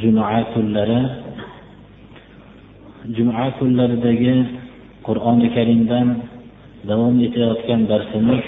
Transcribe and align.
juma 0.00 0.40
kunlari 0.56 1.04
juma 3.12 3.52
kunlaridagi 3.58 4.34
qur'oni 5.04 5.48
karimdan 5.52 6.08
davom 6.88 7.16
etayotgan 7.26 7.80
darsimiz 7.90 8.44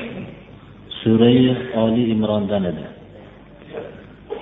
surai 1.01 1.41
oli 1.83 2.05
imrondan 2.15 2.63
edi. 2.71 2.87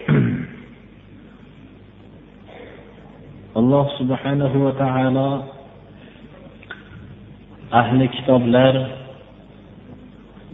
Alloh 3.59 3.87
subhanahu 3.99 4.57
va 4.65 4.73
taolo 4.83 5.31
ahli 7.81 8.05
kitoblar 8.15 8.75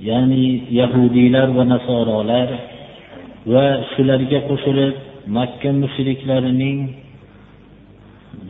ya'ni 0.08 0.46
yahudiylar 0.80 1.48
va 1.58 1.64
nasorolar 1.74 2.48
va 3.52 3.64
shularga 3.92 4.38
qo'shilib 4.48 5.07
makka 5.36 5.70
mushriklarining 5.82 6.78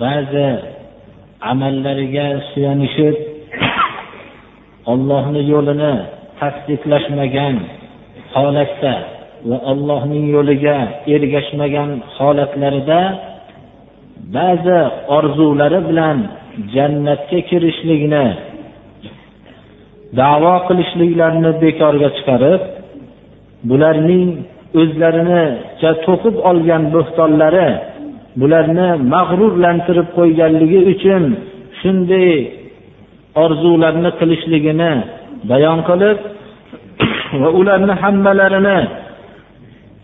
ba'zi 0.02 0.48
amallariga 1.50 2.26
suyanishib 2.50 3.16
ollohni 4.92 5.42
yo'lini 5.52 5.94
tasdiqlashmagan 6.40 7.56
holatda 8.34 8.94
va 9.48 9.58
allohning 9.72 10.26
yo'liga 10.36 10.76
ergashmagan 11.14 11.90
holatlarida 12.16 13.00
ba'zi 14.36 14.78
orzulari 15.16 15.80
bilan 15.88 16.18
jannatga 16.74 17.38
kirishlikni 17.50 18.26
davo 20.20 20.54
qilishliklarini 20.68 21.52
bekorga 21.62 22.08
chiqarib 22.16 22.62
bularning 23.70 24.28
o'zlarini 24.80 25.44
to'qib 26.06 26.36
olgan 26.50 26.82
bo'xtonlari 26.94 27.68
bularni 28.40 28.88
mag'rurlantirib 29.14 30.08
qo'yganligi 30.18 30.80
uchun 30.92 31.22
shunday 31.80 32.30
orzularni 33.44 34.10
qilishligini 34.20 34.92
bayon 35.50 35.78
qilib 35.88 36.18
va 37.40 37.48
ularni 37.60 37.94
hammalarini 38.02 38.78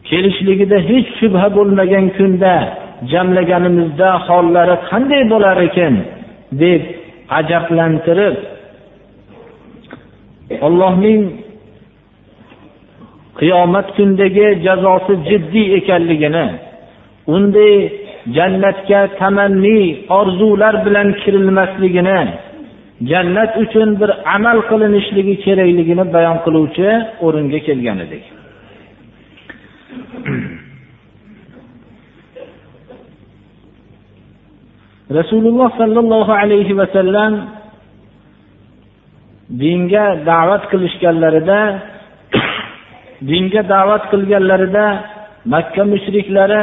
kelishligida 0.09 0.79
hech 0.89 1.09
shubha 1.19 1.47
bo'lmagan 1.57 2.07
kunda 2.19 2.55
jamlaganimizda 3.13 4.11
hollari 4.27 4.77
qanday 4.91 5.23
bo'lar 5.33 5.57
ekan 5.69 5.95
deb 6.63 6.83
ajablantirib 7.39 8.37
allohning 10.67 11.23
qiyomat 13.41 13.89
kundagi 13.97 14.47
jazosi 14.67 15.15
jiddiy 15.29 15.67
ekanligini 15.79 16.47
unday 17.35 17.75
jannatga 18.37 19.01
tamanni 19.21 19.81
orzular 20.19 20.75
bilan 20.87 21.09
kirilmasligini 21.23 22.21
jannat 23.11 23.53
uchun 23.65 23.89
bir 24.01 24.11
amal 24.37 24.59
qilinishligi 24.71 25.35
kerakligini 25.45 26.05
bayon 26.15 26.39
qiluvchi 26.45 26.89
o'ringa 27.27 27.61
kelgan 27.67 27.99
edik. 28.07 28.25
Rasululloh 35.19 35.69
sollallohu 35.81 36.33
alayhi 36.43 36.75
vasallam 36.81 37.33
dinga 39.63 40.07
da'vat 40.31 40.63
qilishganlarida 40.73 41.61
dinga 43.29 43.63
da'vat 43.75 44.03
qilganlarida 44.13 44.87
makka 45.53 45.83
mushriklari 45.93 46.63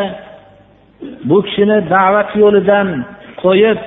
bu 1.29 1.37
kishini 1.45 1.77
da'vat 1.95 2.29
yo'lidan 2.41 2.87
qo'yib 3.43 3.79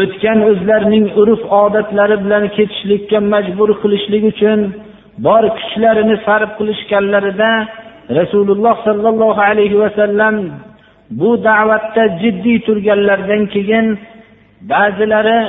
o'tgan 0.00 0.38
o'zlarining 0.50 1.06
urf 1.20 1.42
odatlari 1.62 2.16
bilan 2.24 2.44
ketishlikka 2.56 3.18
majbur 3.32 3.70
qilishlik 3.82 4.22
uchun 4.32 4.58
bor 5.26 5.44
kuchlarini 5.58 6.16
sarf 6.26 6.50
qilishganlarida 6.58 7.50
rasululloh 8.18 8.76
sollallohu 8.86 9.40
alayhi 9.50 9.80
vasallam 9.84 10.34
bu 11.20 11.30
da'vatda 11.48 12.02
jiddiy 12.22 12.58
turganlaridan 12.66 13.42
keyin 13.54 13.86
ba'zilari 14.72 15.40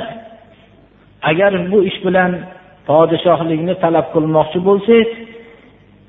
agar 1.30 1.52
bu 1.70 1.78
ish 1.90 1.98
bilan 2.06 2.30
podshohlikni 2.88 3.74
talab 3.84 4.06
qilmoqchi 4.14 4.58
bo'lsangiz 4.68 5.25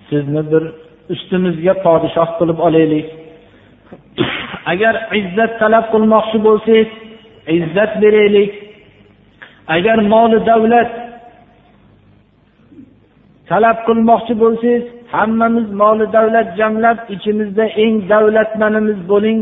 sizni 0.09 0.41
bir 0.51 0.63
ustimizga 1.13 1.73
podshoh 1.85 2.29
qilib 2.39 2.59
olaylik. 2.67 3.07
Agar 4.71 4.95
izzat 5.19 5.51
talab 5.61 5.85
qilmoqchi 5.93 6.37
bo'lsangiz 6.47 6.89
izzat 7.57 7.91
beraylik. 8.03 8.51
Agar 9.75 9.97
moli 10.13 10.39
davlat 10.51 10.91
talab 13.49 13.77
qilmoqchi 13.87 14.33
bo'lsangiz 14.43 14.83
hammamiz 15.15 15.67
moli 15.81 16.05
davlat 16.17 16.47
jamlab 16.59 16.97
ichimizda 17.15 17.65
eng 17.83 17.95
davlatmanimiz 18.13 18.99
bo'ling 19.11 19.39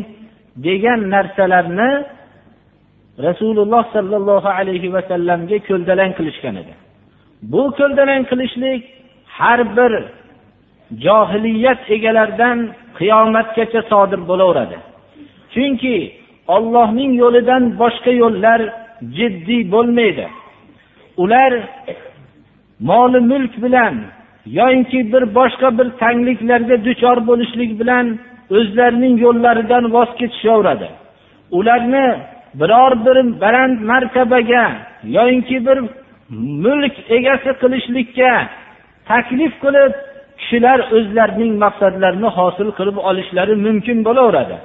degan 0.68 1.00
narsalarni 1.14 1.92
rasululloh 3.28 3.84
sollallohu 3.96 4.50
alayhi 4.60 4.94
vasallamga 4.96 5.58
ko'ldalang 5.70 6.12
qilishgan 6.18 6.56
edi. 6.62 6.74
Bu 7.52 7.62
ko'ldalang 7.80 8.24
qilishlik 8.32 8.82
har 9.38 9.60
bir 9.78 9.92
johiliyat 11.06 11.82
egalaridan 11.96 12.58
qiyomatgacha 13.00 13.82
sodir 13.92 14.22
bo'laveradi. 14.30 14.78
Chunki 15.54 15.96
ollohning 16.56 17.12
yo'lidan 17.24 17.64
boshqa 17.82 18.12
yo'llar 18.24 18.60
jiddiy 19.18 19.62
bo'lmaydi. 19.74 20.26
Ular 21.24 21.52
moli 22.80 23.20
mulk 23.32 23.54
bilan 23.64 23.96
yoinki 24.46 25.14
bir 25.14 25.24
boshqa 25.36 25.78
bir 25.78 25.88
tangliklarga 26.02 26.86
duchor 26.86 27.18
bo'lishlik 27.30 27.72
bilan 27.80 28.06
o'zlarining 28.58 29.16
yo'llaridan 29.26 29.84
voz 29.96 30.10
kechishaveradi 30.20 30.90
ularni 31.58 32.08
biror 32.60 33.06
bir 33.06 33.18
baland 33.42 33.80
martabaga 33.92 34.66
yoinki 35.04 35.66
bir 35.68 35.78
mulk 36.66 36.96
egasi 37.18 37.52
qilishlikka 37.62 38.32
taklif 39.10 39.54
qilib 39.64 39.94
kishilar 40.40 40.80
o'zlarining 40.98 41.54
maqsadlarini 41.64 42.30
hosil 42.38 42.70
qilib 42.78 42.98
olishlari 43.10 43.56
mumkin 43.66 43.98
bo'laveradi. 44.08 44.56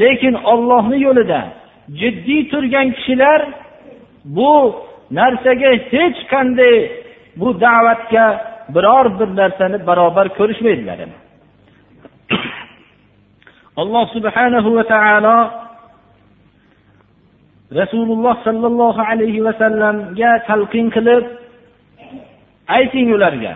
Lekin 0.00 0.34
ollohni 0.52 0.98
yo'lida 1.06 1.40
jiddiy 2.00 2.42
turgan 2.52 2.88
kishilar 2.96 3.40
bu 4.36 4.52
narsaga 5.18 5.70
hech 5.92 6.18
qanday 6.32 6.76
bu 7.40 7.48
da'vatga 7.64 8.26
biror 8.74 9.06
bir 9.18 9.28
narsani 9.40 9.78
barobar 9.88 10.26
ko'rishmaydilar. 10.38 10.98
Alloh 13.80 14.04
subhanahu 14.16 14.68
va 14.76 14.84
taolo 14.94 15.38
rasululloh 17.80 18.34
sollallohu 18.46 19.00
alayhi 19.10 19.40
vasallamga 19.46 20.32
talqin 20.48 20.86
qilib 20.96 21.24
ayting 22.76 23.08
ularga 23.16 23.52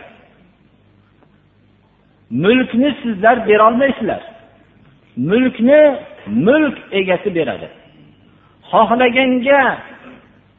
mulkni 2.33 2.97
sizlar 3.03 3.49
berolmaysizlar. 3.49 4.21
Mulkni 5.17 5.97
mulk 6.27 6.79
egasi 6.93 7.35
beradi. 7.35 7.69
Xohlaganga 8.71 9.63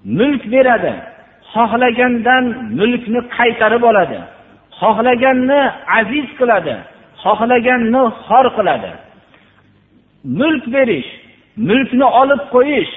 mulk 0.05 0.51
beradi. 0.51 0.93
Xohlagandan 1.53 2.45
mulkni 2.79 3.19
qaytarib 3.37 3.83
oladi. 3.89 4.19
Xohlaganni 4.79 5.61
aziz 5.99 6.27
qiladi. 6.39 6.75
Xohlaganni 7.23 8.03
xor 8.25 8.45
qiladi. 8.57 8.91
Mulk 10.39 10.63
berish 10.75 11.09
mulkni 11.67 12.05
olib 12.21 12.41
qo'yish 12.55 12.93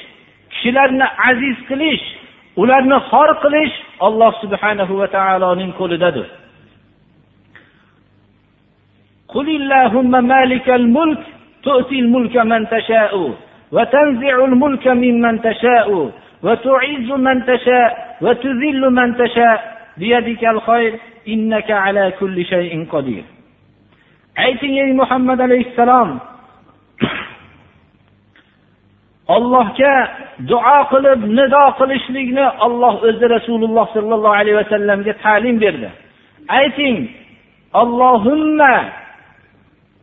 kishilarni 0.52 1.06
aziz 1.31 1.56
qilish 1.69 2.05
ularni 2.62 2.99
xor 3.11 3.31
qilish 3.44 3.75
alloh 4.06 4.32
subhanahu 4.43 4.94
va 5.00 5.06
taoloning 5.17 5.73
qo'lidadir. 5.81 6.26
قل 9.36 9.48
اللهم 9.50 10.12
مالك 10.27 10.69
الملك 10.69 11.19
تؤتي 11.63 12.00
الملك 12.00 12.36
من 12.38 12.69
تشاء 12.69 13.13
وتنزع 13.71 14.36
الملك 14.45 14.88
ممن 14.88 15.42
تشاء 15.42 16.12
وتعز 16.44 17.09
من 17.27 17.45
تشاء 17.45 18.18
وتذل 18.21 18.81
من 18.89 19.18
تشاء 19.18 19.59
بيدك 19.98 20.44
الخير 20.45 20.94
إنك 21.27 21.71
على 21.71 22.13
كل 22.19 22.45
شيء 22.45 22.88
قدير 22.92 23.24
ayting 24.38 24.75
ey 24.80 24.92
muhammad 24.95 25.39
alayhissalom 25.44 26.09
ollohga 29.36 29.95
duo 30.51 30.77
qilib 30.92 31.19
nido 31.38 31.63
qilishlikni 31.80 32.45
olloh 32.65 32.94
o'zi 33.09 33.25
rasululloh 33.36 33.86
sollallohu 33.95 34.38
alayhi 34.39 34.57
vasallamga 34.62 35.13
ta'lim 35.25 35.56
berdi 35.63 35.89
ayting 36.59 36.98
allohimma 37.81 38.74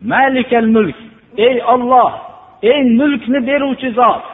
malikal 0.00 0.66
mulk 0.76 0.96
ey 1.36 1.56
olloh 1.74 2.12
ey 2.62 2.80
mulkni 2.98 3.40
beruvchi 3.48 3.90
zot. 3.98 4.24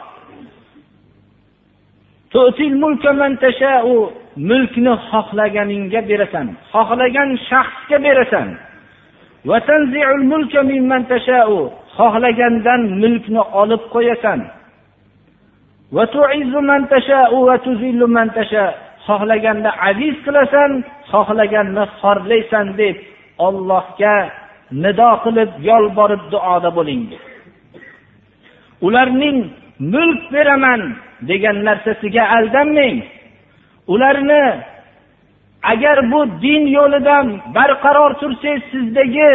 Mulkni 4.49 4.93
xohlaganingga 5.09 6.01
berasan 6.09 6.47
xohlagan 6.71 7.29
shaxsga 7.49 7.97
berasan. 8.05 8.47
Xohlagandan 11.97 12.81
mulkni 13.01 13.41
olib 13.61 13.83
qo'yasan. 13.93 14.39
Xohlaganda 19.07 19.69
aziz 19.89 20.15
qilasan 20.25 20.71
xohlaganni 21.11 21.83
xorlaysan 21.99 22.67
deb 22.79 22.95
ollohga 23.47 24.15
nido 24.83 25.09
qilib 25.23 25.51
yolborib 25.69 26.23
duoda 26.31 26.69
bo'ling. 26.77 27.03
Ularning 28.81 29.39
mulk 29.93 30.21
beraman 30.33 30.81
degan 31.29 31.57
narsasiga 31.67 32.23
aldanmang 32.37 32.97
ularni 33.93 34.43
agar 35.71 35.97
bu 36.11 36.19
din 36.41 36.63
yo'lidan 36.77 37.25
barqaror 37.55 38.11
tursangiz 38.21 38.63
sizdagi 38.71 39.31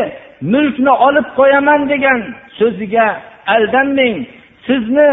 mulkni 0.52 0.92
olib 1.06 1.28
qo'yaman 1.38 1.80
degan 1.92 2.20
so'ziga 2.58 3.06
aldanmang 3.54 4.16
sizni 4.66 5.10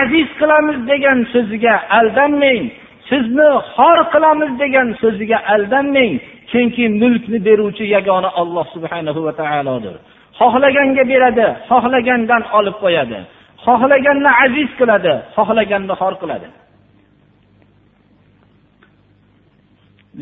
aziz 0.00 0.28
qilamiz 0.40 0.78
degan 0.92 1.18
so'ziga 1.32 1.74
aldanmang 1.98 2.62
sizni 3.10 3.48
xor 3.74 3.98
qilamiz 4.12 4.52
degan 4.62 4.88
so'ziga 5.02 5.38
aldanmang 5.54 6.12
chunki 6.50 6.84
mulkni 7.02 7.38
beruvchi 7.46 7.84
yagona 7.96 8.30
olloh 8.40 8.66
subhanahu 8.74 9.20
va 9.26 9.32
taolodir. 9.40 9.94
Xohlaganga 10.40 11.04
beradi 11.12 11.46
xohlagandan 11.70 12.42
olib 12.58 12.76
qo'yadi. 12.84 13.18
Xohlaganni 13.66 14.30
aziz 14.44 14.70
qiladi 14.80 15.12
xohlaganni 15.36 15.94
xor 16.00 16.14
qiladi. 16.22 16.48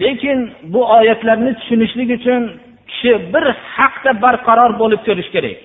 Lekin 0.02 0.38
bu 0.72 0.80
oyatlarni 0.98 1.52
tushunishlik 1.58 2.10
uchun 2.18 2.42
kishi 2.90 3.12
bir 3.32 3.44
haqda 3.76 4.10
barqaror 4.24 4.72
bo'lib 4.82 5.00
ko'rish 5.08 5.30
kerak. 5.34 5.58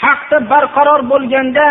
Haqda 0.00 0.38
barqaror 0.52 1.00
bo'lganda 1.12 1.66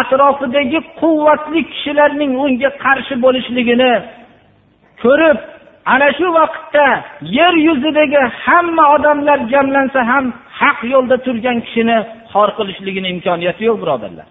atrofidagi 0.00 0.80
quvvatli 1.00 1.60
kishilarning 1.72 2.32
unga 2.44 2.70
qarshi 2.84 3.14
bo'lishligini 3.24 3.92
ko'rib 5.02 5.38
ana 5.92 6.08
shu 6.18 6.26
vaqtda 6.38 6.86
yer 7.38 7.54
yuzidagi 7.66 8.22
hamma 8.44 8.84
odamlar 8.96 9.38
jamlansa 9.52 10.00
ham 10.10 10.24
haq 10.60 10.78
yo'lda 10.92 11.16
turgan 11.26 11.58
kishini 11.66 11.98
xor 12.32 12.48
qilishligini 12.58 13.08
imkoniyati 13.14 13.62
yo'q 13.68 13.78
birodarlar. 13.82 14.28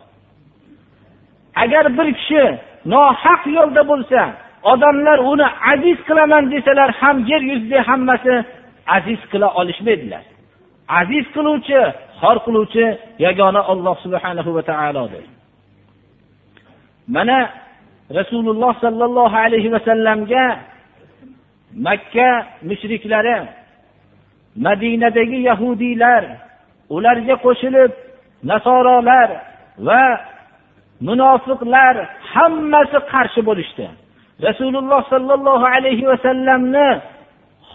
Agar 1.63 1.86
bir 1.98 2.07
kishi 2.19 2.44
nohaq 2.94 3.42
yo'lda 3.57 3.81
bo'lsa 3.92 4.21
odamlar 4.71 5.18
uni 5.31 5.48
aziz 5.74 5.98
qilaman 6.07 6.44
desalar 6.54 6.89
ham 7.01 7.18
yer 7.31 7.42
yuzida 7.51 7.80
hammasi 7.89 8.33
aziz 8.98 9.21
qila 9.31 9.48
olishmaydilar. 9.60 10.24
Aziz 11.00 11.25
qiluvchi 11.36 11.81
xor 12.19 12.38
qiluvchi 12.45 12.86
yagona 13.25 13.62
olloh 13.71 13.95
subhanahu 14.06 14.50
va 14.57 14.63
taolodir. 14.71 15.25
Mana 17.15 17.39
rasululloh 18.19 18.74
sollallohu 18.83 19.38
alayhi 19.45 19.69
vasallamga 19.75 20.44
makka 21.85 22.29
mushriklari 22.69 23.38
madinadagi 24.65 25.39
yahudiylar 25.50 26.24
ularga 26.95 27.35
qo'shilib 27.45 27.91
nasorolar 28.51 29.29
va 29.88 30.03
munofiqlar 31.07 31.95
hammasi 32.33 33.00
qarshi 33.12 33.41
bo'lishdi. 33.50 33.85
Rasululloh 34.47 35.01
sollallohu 35.13 35.65
alayhi 35.75 36.06
vasallamni 36.12 36.89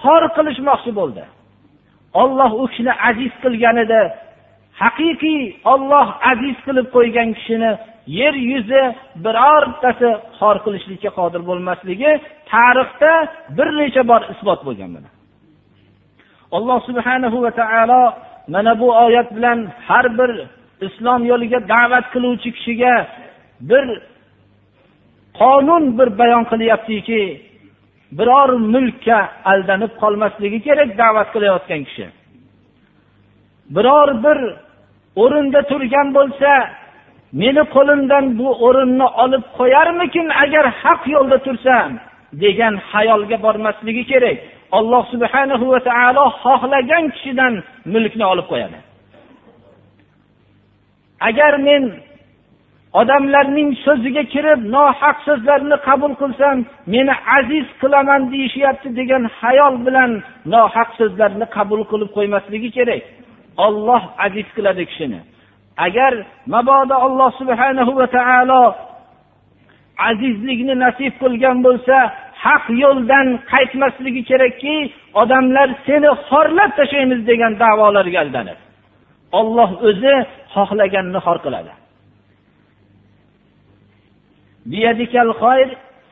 xor 0.01 0.23
qilishmoqchi 0.37 0.93
bo'ldi. 0.99 1.25
Olloh 2.23 2.51
u 2.63 2.65
kishini 2.71 2.93
aziz 3.09 3.33
qilgan 3.43 3.77
edi 3.85 4.03
haqiqiy 4.83 5.43
olloh 5.73 6.09
aziz 6.33 6.57
qilib 6.67 6.87
qo'ygan 6.97 7.29
kishini 7.39 7.73
yer 8.07 8.35
yuzi 8.35 8.83
birortasi 9.25 10.11
xor 10.39 10.57
qilishlikka 10.65 11.11
qodir 11.19 11.43
bo'lmasligi 11.49 12.13
tarixda 12.53 13.13
bir 13.57 13.69
necha 13.81 14.03
bor 14.11 14.23
isbot 14.33 14.61
bo'lgan 14.67 14.91
mana. 14.97 15.09
Alloh 16.57 16.79
subhanahu 16.89 17.39
va 17.45 17.51
taolo 17.61 18.03
mana 18.55 18.73
bu 18.81 18.89
oyat 19.05 19.29
bilan 19.37 19.59
har 19.89 20.07
bir 20.19 20.31
islom 20.87 21.21
yo'liga 21.31 21.59
da'vat 21.75 22.07
qiluvchi 22.15 22.51
kishiga 22.57 22.95
bir 23.71 23.85
qonun 25.41 25.85
bir 25.99 26.09
bayon 26.21 26.45
qilyaptiki 26.53 27.23
biror 28.19 28.51
mulkka 28.75 29.19
aldanib 29.53 29.93
qolmasligi 30.03 30.59
kerak 30.67 30.91
da'vat 31.03 31.29
qilayotgan 31.35 31.83
kishi. 31.89 32.07
Biror 33.77 34.09
bir 34.25 34.39
o'rinda 35.23 35.61
turgan 35.71 36.09
bo'lsa 36.17 36.51
meni 37.41 37.63
qo'limdan 37.75 38.25
bu 38.39 38.49
o'rinni 38.67 39.07
olib 39.23 39.45
qo'yarmikin 39.59 40.27
agar 40.45 40.65
haq 40.83 41.03
yo'lda 41.15 41.39
tursam? 41.47 41.93
degan 42.41 42.75
xayolga 42.91 43.37
bormasligi 43.45 44.05
kerak. 44.13 44.39
Alloh 44.79 45.03
subhanahu 45.13 45.65
va 45.73 45.81
taolo 45.89 46.25
xohlagan 46.43 47.05
kishidan 47.15 47.55
mulkni 47.93 48.25
olib 48.33 48.47
qo'yadi. 48.53 48.79
Agar 51.29 51.53
men 51.69 51.85
odamlarning 53.01 53.71
so'ziga 53.85 54.23
kirib 54.35 54.61
nohaq 54.75 55.17
so'zlarni 55.29 55.77
qabul 55.89 56.13
qilsam 56.23 56.57
meni 56.95 57.15
aziz 57.39 57.67
qilaman 57.83 58.23
deyishyapti 58.33 58.89
degan 59.01 59.23
xayol 59.41 59.75
bilan 59.87 60.11
nohaq 60.55 60.91
so'zlarni 61.01 61.47
qabul 61.57 61.81
qilib 61.91 62.11
qo'ymasligi 62.17 62.71
kerak. 62.77 63.03
Olloh 63.67 64.03
aziz 64.27 64.47
qiladi 64.57 64.83
kishini. 64.91 65.21
Agar 65.77 66.13
mabodo 66.47 66.95
alloh 67.07 67.31
subhanahu 67.41 67.93
va 67.99 68.07
taolo 68.07 68.65
azizlikni 70.09 70.75
nasib 70.85 71.13
qilgan 71.23 71.57
bo'lsa 71.67 71.97
haq 72.45 72.65
yo'ldan 72.83 73.27
qaytmasligi 73.53 74.23
kerakki 74.31 74.77
odamlar 75.23 75.69
seni 75.87 76.11
xorlab 76.29 76.71
tashlaymiz 76.79 77.21
degan 77.31 77.53
davolarga 77.63 78.19
aldanib 78.25 78.59
olloh 79.41 79.71
o'zi 79.89 80.17
xohlaganini 80.55 81.21
xor 81.27 81.39
qiladi. 81.45 81.73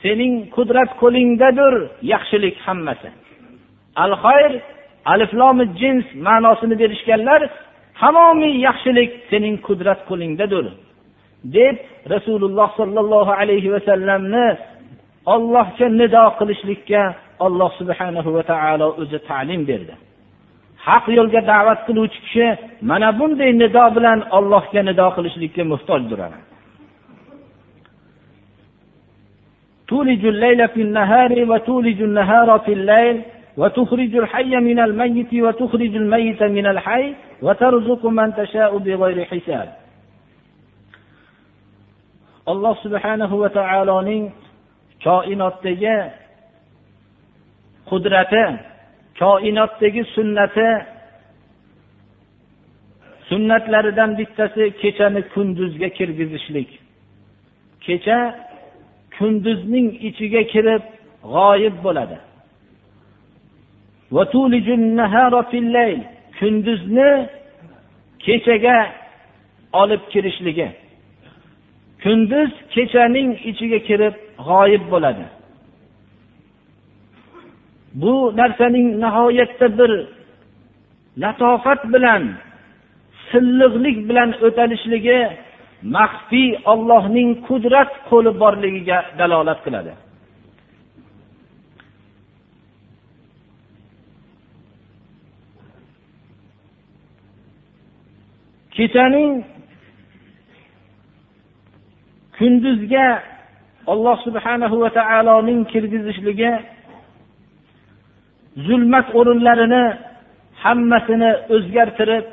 Sening 0.03 0.35
qudrat 0.57 0.91
qo'lingdadir 1.03 1.75
yaxshilik 2.13 2.57
hammasi. 2.67 3.11
Al 4.05 4.13
xoyr 4.25 4.53
aliflomi 5.13 5.65
jins 5.81 6.07
ma'nosini 6.27 6.75
berishganlar 6.83 7.41
tamomiy 8.00 8.56
yaxshilik 8.68 9.12
sening 9.30 9.56
qudrat 9.68 10.00
qo'lingdadir 10.10 10.66
deb 11.56 11.76
rasululloh 12.14 12.70
sollallohu 12.80 13.32
alayhi 13.42 13.70
vasallamni 13.76 14.48
ollohga 15.36 15.88
nido 16.02 16.24
qilishlikka 16.40 17.02
alloh 17.48 17.70
subhanahu 17.80 18.30
va 18.36 18.44
taolo 18.52 18.88
o'zi 19.02 19.18
ta'lim 19.30 19.62
berdi 19.70 19.94
haq 20.88 21.06
yo'lga 21.18 21.42
da'vat 21.52 21.80
qiluvchi 21.88 22.20
kishi 22.26 22.48
mana 22.90 23.10
bunday 23.20 23.52
nido 23.64 23.86
bilan 23.96 24.20
ollohga 24.38 24.82
nido 24.90 25.08
qilishlikka 25.16 25.62
muhtojdir 25.74 26.22
تولج 29.88 30.26
الليل 30.26 30.68
في 30.74 30.82
النهار 30.82 31.32
وتولج 31.50 32.02
النهار 32.02 32.60
في 32.66 32.74
الليل 32.74 33.22
وتخرج 33.58 34.16
الحي 34.16 34.56
من 34.70 34.80
الميت 34.80 35.34
وتخرج 35.34 35.96
الميت 35.96 36.44
من 36.44 36.66
الحي 36.74 37.14
olloh 42.51 42.75
subhanahu 42.85 43.35
va 43.43 43.49
taoloning 43.49 44.25
koinotdagi 45.05 45.97
qudrati 47.91 48.45
koinotdagi 49.21 50.03
sunnati 50.15 50.69
sunnatlaridan 53.31 54.11
bittasi 54.19 54.65
kechani 54.83 55.23
kunduzga 55.35 55.89
kirgizishlik. 55.99 56.71
Kecha 57.87 58.19
kunduzning 59.19 59.89
ichiga 60.09 60.43
kirib 60.53 60.83
g'oyib 61.35 61.77
bo'ladi. 61.85 62.19
Kunduzni 66.41 67.11
kechaga 68.25 68.77
olib 69.73 70.03
kirishligi 70.13 70.69
kunduz 72.03 72.51
kechaning 72.75 73.31
ichiga 73.51 73.79
kirib 73.89 74.15
g'oyib 74.49 74.85
bo'ladi. 74.93 75.25
Bu 78.01 78.15
narsaning 78.41 78.89
nihoyatda 79.05 79.69
bir 79.79 79.91
latofat 81.23 81.81
bilan 81.95 82.23
silliqlik 83.31 83.99
bilan 84.09 84.31
o'talishligi 84.47 85.19
maxfiy 85.97 86.51
ollohning 86.73 87.31
qudrat 87.49 87.91
qo'li 88.11 88.31
borligiga 88.43 88.99
dalolat 89.19 89.61
qiladi. 89.67 89.93
Kechaning 98.81 99.33
kunduzga 102.37 103.07
alloh 103.93 104.17
subhanahu 104.27 104.77
va 104.83 104.91
taoloning 104.99 105.61
kirgizishligi 105.73 106.53
zulmat 108.67 109.07
o'rinlarini 109.19 109.85
hammasini 110.65 111.31
o'zgartirib 111.55 112.27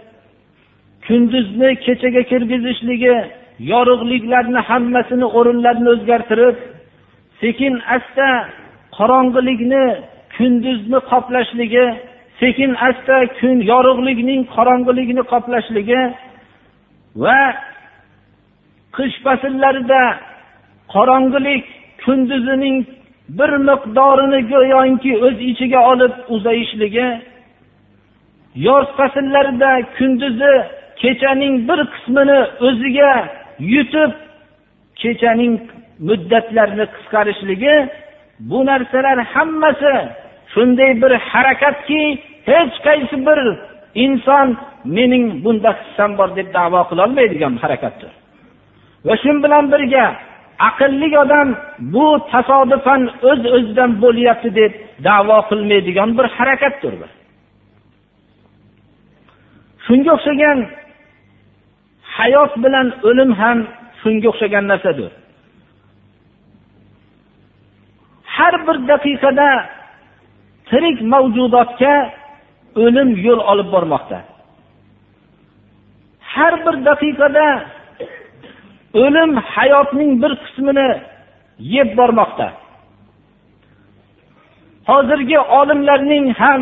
kunduzni 1.07 1.69
kechaga 1.85 2.21
kirgizishligi 2.31 3.15
yorug'liklarni 3.73 4.61
hammasini 4.69 5.27
o'rinlarini 5.37 5.89
o'zgartirib 5.95 6.55
sekin 7.41 7.73
asta 7.95 8.29
qorong'ilikni 8.97 9.85
kunduzni 10.35 10.99
qoplashligi 11.11 11.85
sekin 12.41 12.71
asta 12.89 13.15
kun 13.39 13.57
yorug'likning 13.71 14.41
qorong'ilikni 14.55 15.23
qoplashligi 15.31 16.01
va 17.15 17.39
qish 18.97 19.15
fasllarida 19.25 20.03
qorong'ilik 20.93 21.65
kunduzining 22.03 22.77
bir 23.37 23.51
miqdorini 23.69 24.39
go'yoki 24.51 25.13
o'z 25.25 25.37
ichiga 25.51 25.79
olib 25.91 26.13
uzayishligi 26.35 27.07
yoz 28.67 28.87
fasllarida 28.97 29.71
kunduzi 29.97 30.53
kechaning 31.01 31.55
bir 31.69 31.79
qismini 31.93 32.39
o'ziga 32.67 33.11
yutib 33.73 34.11
kechaning 35.01 35.55
muddatlarini 36.07 36.85
qisqarishligi 36.95 37.75
bu 38.49 38.59
narsalar 38.69 39.17
hammasi 39.33 39.95
shunday 40.53 40.91
bir 41.01 41.11
harakatki 41.31 42.01
hech 42.49 42.75
qaysi 42.87 43.17
bir 43.27 43.39
inson 44.05 44.47
mening 44.95 45.25
bunda 45.43 45.71
hissam 45.79 46.11
bor 46.19 46.29
deb 46.37 46.47
davo 46.57 46.81
qilolmaydigan 46.89 47.53
harakatdir. 47.63 48.11
Va 49.07 49.15
shu 49.21 49.31
bilan 49.43 49.65
birga 49.73 50.05
aqlli 50.69 51.09
odam 51.23 51.47
bu 51.93 52.05
tasodifan 52.31 53.01
o'z 53.29 53.41
öz 53.45 53.53
o'zidan 53.55 53.91
bo'lyapti 54.03 54.49
deb 54.59 54.71
davo 55.07 55.37
qilmaydigan 55.49 56.09
bir 56.17 56.25
harakatdir 56.37 56.93
bu. 57.01 57.07
Shunga 59.85 60.11
o'xshagan 60.17 60.59
hayot 62.17 62.53
bilan 62.63 62.87
o'lim 63.09 63.31
ham 63.41 63.57
shunga 64.01 64.27
o'xshagan 64.31 64.65
narsadir. 64.71 65.11
Har 68.35 68.55
bir 68.67 68.77
daqiqada 68.91 69.49
tirik 70.69 70.97
mavjudotga 71.13 71.95
o'lim 72.83 73.09
yo'l 73.25 73.41
olib 73.51 73.69
bormoqda. 73.75 74.19
Har 76.37 76.53
bir 76.65 76.75
daqiqada 76.89 77.47
o'lim 79.03 79.31
hayotning 79.55 80.11
bir 80.23 80.31
qismini 80.43 80.89
yeb 81.75 81.89
bormoqda. 81.99 82.47
Hozirgi 84.89 85.39
olimlarning 85.59 86.25
ham 86.41 86.61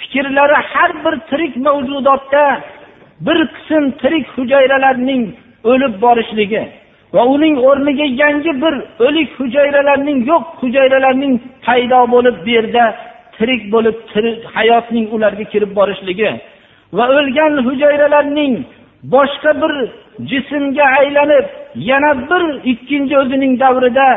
fikrlari 0.00 0.58
har 0.72 0.90
bir 1.04 1.14
tirik 1.30 1.54
mavjudotda 1.66 2.44
bir 3.26 3.38
qism 3.54 3.84
tirik 4.00 4.26
hujayralarning 4.36 5.22
o'lib 5.70 5.94
borishligi 6.04 6.62
va 7.14 7.22
uning 7.34 7.56
o'rniga 7.68 8.06
yangi 8.22 8.52
bir 8.62 8.74
o'lik 9.06 9.30
hujayralarning 9.40 10.18
yo'q 10.30 10.44
hujayralarning 10.60 11.34
paydo 11.66 12.00
bo'lib 12.14 12.36
bu 12.44 12.50
yerda 12.56 12.84
tirik 13.36 13.62
bo'lib 13.74 13.96
hayotning 14.56 15.06
ularga 15.14 15.44
kirib 15.52 15.72
borishligi 15.78 16.30
va 16.96 17.04
o'lgan 17.18 17.52
hujayralarning 17.66 18.54
boshqa 19.02 19.50
bir 19.62 19.72
jismga 20.30 20.84
aylanib 21.00 21.46
yana 21.74 22.10
bir 22.30 22.42
ikkinchi 22.72 23.18
o'zining 23.18 23.60
davrida 23.60 24.08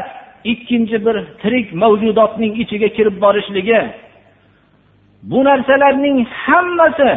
ikkinchi 0.43 1.05
bir 1.05 1.15
tirik 1.41 1.73
mavjudotning 1.73 2.53
ichiga 2.63 2.87
kirib 2.87 3.21
borishligi. 3.21 3.81
Bu 5.23 5.43
narsalarning 5.43 6.17
hammasi 6.45 7.11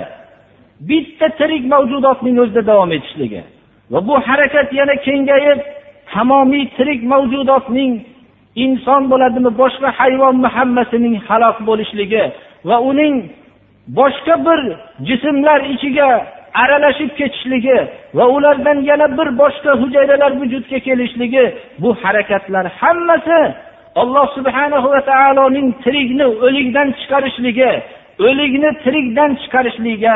bitta 0.80 1.28
tirik 1.28 1.64
mavjudotning 1.72 2.38
o'zida 2.42 2.66
davom 2.66 2.92
etishligi 2.92 3.42
va 3.90 3.98
bu 4.08 4.14
harakat 4.28 4.72
yana 4.72 4.96
kengayib 5.06 5.60
tamomiy 6.12 6.64
tirik 6.76 7.02
mavjudotning 7.12 7.92
inson 8.64 9.02
bo'ladimi 9.10 9.50
boshqa 9.62 9.88
hayvonmi 9.98 10.48
hammasining 10.56 11.16
halok 11.28 11.56
bo'lishligi 11.68 12.24
va 12.68 12.76
uning 12.90 13.14
boshqa 13.98 14.34
bir 14.46 14.60
jismlar 15.08 15.60
ichiga 15.74 16.10
aralashib 16.62 17.10
ketishligi 17.18 17.78
va 18.16 18.24
ulardan 18.36 18.78
yana 18.90 19.06
bir 19.18 19.28
boshqa 19.42 19.72
hujayralar 19.82 20.32
vujudga 20.40 20.78
kelishligi 20.86 21.44
bu 21.82 21.90
harakatlar 22.02 22.64
hammasi 22.80 23.40
alloh 24.02 24.26
subhanahu 24.36 24.88
va 24.94 25.00
taoloning 25.10 25.68
tirikni 25.84 26.26
o'likdan 26.46 26.88
chiqarishligi 27.00 27.72
o'likni 28.26 28.70
tirikdan 28.84 29.30
chiqarishligiga 29.42 30.14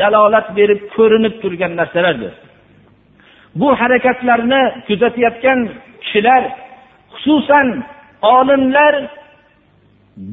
dalolat 0.00 0.46
berib 0.58 0.80
ko'rinib 0.96 1.34
turgan 1.42 1.72
narsalardir. 1.80 2.32
Bu 3.60 3.68
harakatlarni 3.80 4.62
kuzatayotgan 4.86 5.58
kishilar 6.02 6.42
xususan 7.12 7.66
olimlar 8.36 8.94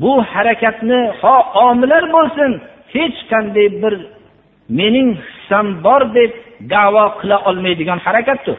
bu 0.02 0.14
harakatni 0.34 1.02
ho 1.22 1.36
omillar 1.68 2.04
bo'lsin 2.16 2.52
hech 2.94 3.18
qanday 3.32 3.68
bir 3.82 3.94
mening 4.70 5.10
hissam 5.28 5.84
bor 5.84 6.02
deb 6.18 6.32
davo 6.74 7.06
qila 7.20 7.38
olmaydigan 7.50 8.00
harakatdir. 8.06 8.58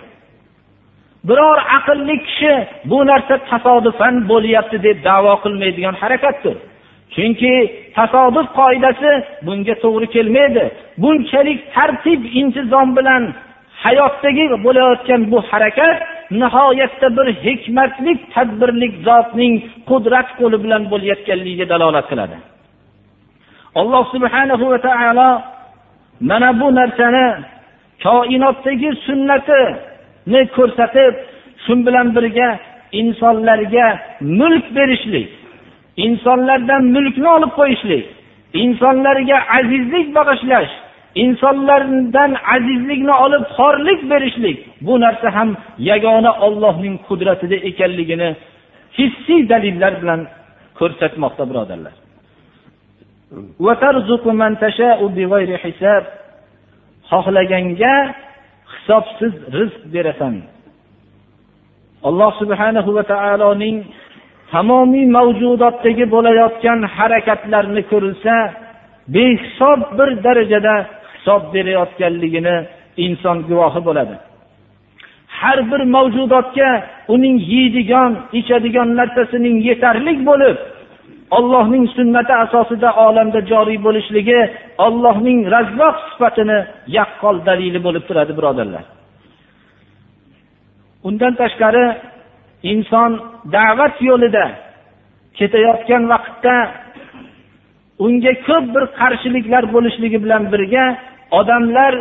Biror 1.28 1.58
aqlli 1.78 2.16
kishi 2.26 2.54
bu 2.90 2.98
narsa 3.10 3.34
tasodifan 3.50 4.14
bo'lyapti 4.30 4.76
deb 4.86 4.96
davo 5.04 5.32
qilmaydigan 5.44 5.94
harakatdir. 6.02 6.56
Chunki 7.14 7.54
tasodif 7.96 8.46
qoidasi 8.58 9.12
bunga 9.46 9.74
to'g'ri 9.84 10.06
kelmaydi. 10.14 10.64
Bunchalik 11.02 11.60
tartib 11.74 12.20
intizom 12.40 12.88
bilan 12.98 13.22
hayotdagi 13.84 14.44
bo'layotgan 14.66 15.20
bu 15.32 15.38
harakat 15.50 15.96
nihoyatda 16.40 17.08
bir 17.16 17.28
hikmatlik 17.44 18.18
tadbirlik 18.34 18.92
zotning 19.06 19.54
qudrat 19.90 20.28
qo'li 20.38 20.56
bilan 20.64 20.82
bo'layotganligiga 20.92 21.66
dalolat 21.72 22.06
qiladi. 22.10 22.36
Alloh 23.80 24.04
subhanahu 24.14 24.64
va 24.72 24.78
taolo 24.88 25.30
mana 26.20 26.60
bu 26.60 26.74
narsani 26.74 27.44
koinotdagi 28.02 28.90
sunnatini 29.06 30.42
ko'rsatib 30.56 31.14
shu 31.64 31.72
bilan 31.86 32.06
birga 32.16 32.48
insonlarga 32.92 33.86
mulk 34.20 34.66
berishlik 34.76 35.28
insonlardan 35.96 36.82
mulkni 36.94 37.28
olib 37.36 37.52
qo'yishlik 37.58 38.04
insonlarga 38.62 39.38
azizlik 39.58 40.06
bag'ishlash 40.16 40.72
insonlardan 41.24 42.32
azizlikni 42.54 43.14
olib 43.24 43.44
xorlik 43.56 44.00
berishlik 44.10 44.58
bu 44.86 45.00
narsa 45.04 45.28
ham 45.36 45.50
yagona 45.90 46.32
ollohning 46.46 46.96
qudratida 47.08 47.56
ekanligini 47.70 48.30
hissiy 48.98 49.48
dalillar 49.52 49.92
bilan 50.02 50.20
ko'rsatmoqda 50.78 51.44
birodarlar. 51.50 52.05
Xohlaganga 57.10 57.94
hisobsiz 58.72 59.34
rizq 59.58 59.82
berasan. 59.94 60.34
Alloh 62.08 62.32
subhanahu 62.40 62.90
va 62.96 63.04
taoloning 63.12 63.76
tamomiy 64.52 65.06
mavjudotdagi 65.18 66.04
bo'layotgan 66.14 66.78
harakatlarni 66.96 67.82
ko'rilsa 67.90 68.34
behisob 69.14 69.80
bir 69.98 70.10
darajada 70.26 70.74
hisob 71.14 71.42
berayotganligini 71.54 72.56
inson 73.04 73.36
guvohi 73.48 73.80
bo'ladi. 73.88 74.14
Har 75.38 75.58
bir 75.70 75.80
mavjudotga 75.96 76.70
uning 77.14 77.36
yeydigan 77.52 78.12
ichadigan 78.38 78.88
narsasining 79.00 79.56
yetarli 79.68 80.12
bo'lib 80.30 80.56
ollohning 81.30 81.86
sunnati 81.96 82.32
asosida 82.44 82.90
olamda 83.06 83.40
joriy 83.50 83.78
bo'lishligi 83.86 84.40
ollohning 84.86 85.38
razzoq 85.54 85.96
sifatini 86.10 86.58
yaqqol 86.98 87.36
dalili 87.48 87.80
bo'lib 87.86 88.04
turadi 88.08 88.32
birodarlar. 88.38 88.84
Undan 91.08 91.32
tashqari 91.40 91.86
inson 92.72 93.10
da'vat 93.56 93.94
yo'lida 94.08 94.44
ketayotgan 95.38 96.02
vaqtda 96.12 96.56
unga 98.04 98.32
ko'p 98.46 98.64
bir 98.74 98.84
qarshiliklar 99.00 99.64
bo'lishligi 99.74 100.18
bilan 100.24 100.42
birga 100.52 100.84
odamlar 101.38 101.92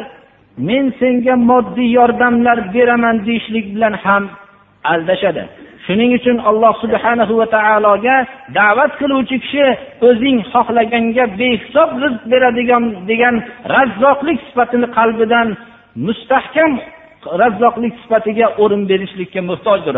men 0.69 0.85
senga 0.99 1.35
moddiy 1.49 1.89
yordamlar 1.99 2.57
beraman 2.75 3.15
deyishlik 3.27 3.65
bilan 3.75 3.93
ham 4.05 4.23
aldashadi. 4.91 5.43
Shuning 5.85 6.11
uchun 6.19 6.37
alloh 6.49 6.73
subhanahu 6.83 7.33
va 7.39 7.47
taologa 7.57 8.17
da'vat 8.57 8.91
qiluvchi 8.99 9.37
kishi 9.43 9.65
o'zing 10.07 10.37
xohlaganga 10.53 11.25
behisob 11.39 11.89
rizq 12.03 12.21
beradigan 12.31 12.83
degan 13.09 13.35
razzoqlik 13.75 14.39
sifatini 14.47 14.87
qalbidan 14.97 15.47
mustahkam 16.07 16.71
razzoqlik 17.41 17.93
sifatiga 18.01 18.47
o'rin 18.63 18.83
berishlikka 18.91 19.41
muhtojdir 19.49 19.95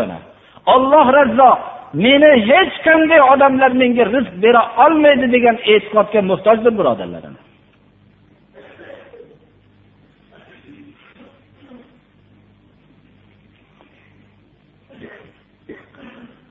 olloh 0.74 1.06
razzoq 1.18 1.58
meni 2.04 2.30
hech 2.50 2.74
qanday 2.86 3.20
odamlar 3.32 3.72
menga 3.82 4.04
rizq 4.14 4.34
bera 4.44 4.62
olmaydi 4.84 5.26
degan 5.34 5.56
e'tiqodga 5.72 6.20
muhtojdir 6.30 6.72
birodarlarim 6.78 7.34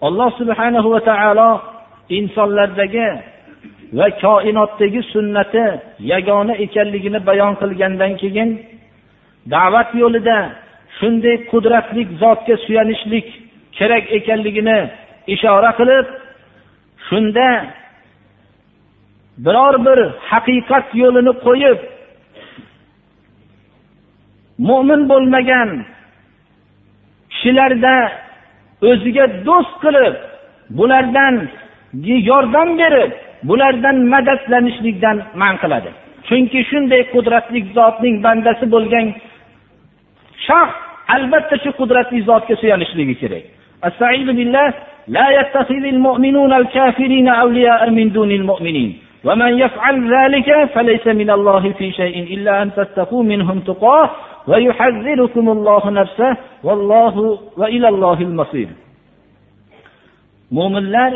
alloh 0.02 0.30
subhanahu 0.38 0.88
va 0.94 1.02
taolo 1.10 1.50
insonlardagi 2.20 3.10
va 3.98 4.08
koinotdagi 4.24 5.02
sunnati 5.14 5.66
yagona 6.12 6.54
ekanligini 6.66 7.20
bayon 7.30 7.54
qilgandan 7.62 8.12
keyin 8.22 8.50
da'vat 9.54 9.90
yo'lida 10.02 10.38
shunday 10.98 11.36
qudratli 11.52 12.02
zotga 12.22 12.56
suyanishlik 12.66 13.28
kerak 13.78 14.06
ekanligini 14.18 14.80
ishora 15.34 15.72
qilib 15.80 16.08
shunda 17.08 17.48
biror 19.46 19.76
bir 19.86 20.00
haqiqat 20.30 20.88
yo'lini 21.02 21.34
qo'yib 21.46 21.80
mo'min 24.68 25.02
bo'lmagan 25.12 25.70
kishilarda 27.32 27.96
o'ziga 28.91 29.25
do'st 29.47 29.75
qilib 29.85 30.15
bulardan 30.79 31.35
yordam 32.31 32.69
berib 32.81 33.11
bulardan 33.49 33.97
madadlanishlikdan 34.15 35.17
man 35.43 35.55
qiladi 35.63 35.91
chunki 36.29 36.61
shunday 36.71 37.03
qudratli 37.15 37.61
zotning 37.77 38.17
bandasi 38.27 38.67
bo'lgan 38.75 39.07
shaxs 40.47 40.75
albatta 41.15 41.57
shu 41.63 41.71
qudratli 41.81 42.21
zotga 42.31 42.55
suyanishligi 42.63 43.15
kerak 43.23 43.45
لا 45.09 45.31
يتخذ 45.41 45.85
المؤمنون 45.95 46.53
الكافرين 46.53 47.29
أولياء 47.29 47.91
من 47.91 48.13
دون 48.13 48.31
المؤمنين 48.31 48.99
ومن 49.25 49.59
يفعل 49.59 50.15
ذلك 50.15 50.49
فليس 50.75 51.07
من 51.07 51.31
الله 51.31 51.73
في 51.73 51.93
شيء 51.93 52.35
إلا 52.35 52.63
أن 52.63 52.75
تتقوا 52.75 53.23
منهم 53.23 53.61
تقاه 53.61 54.11
mo'minlar 60.58 61.12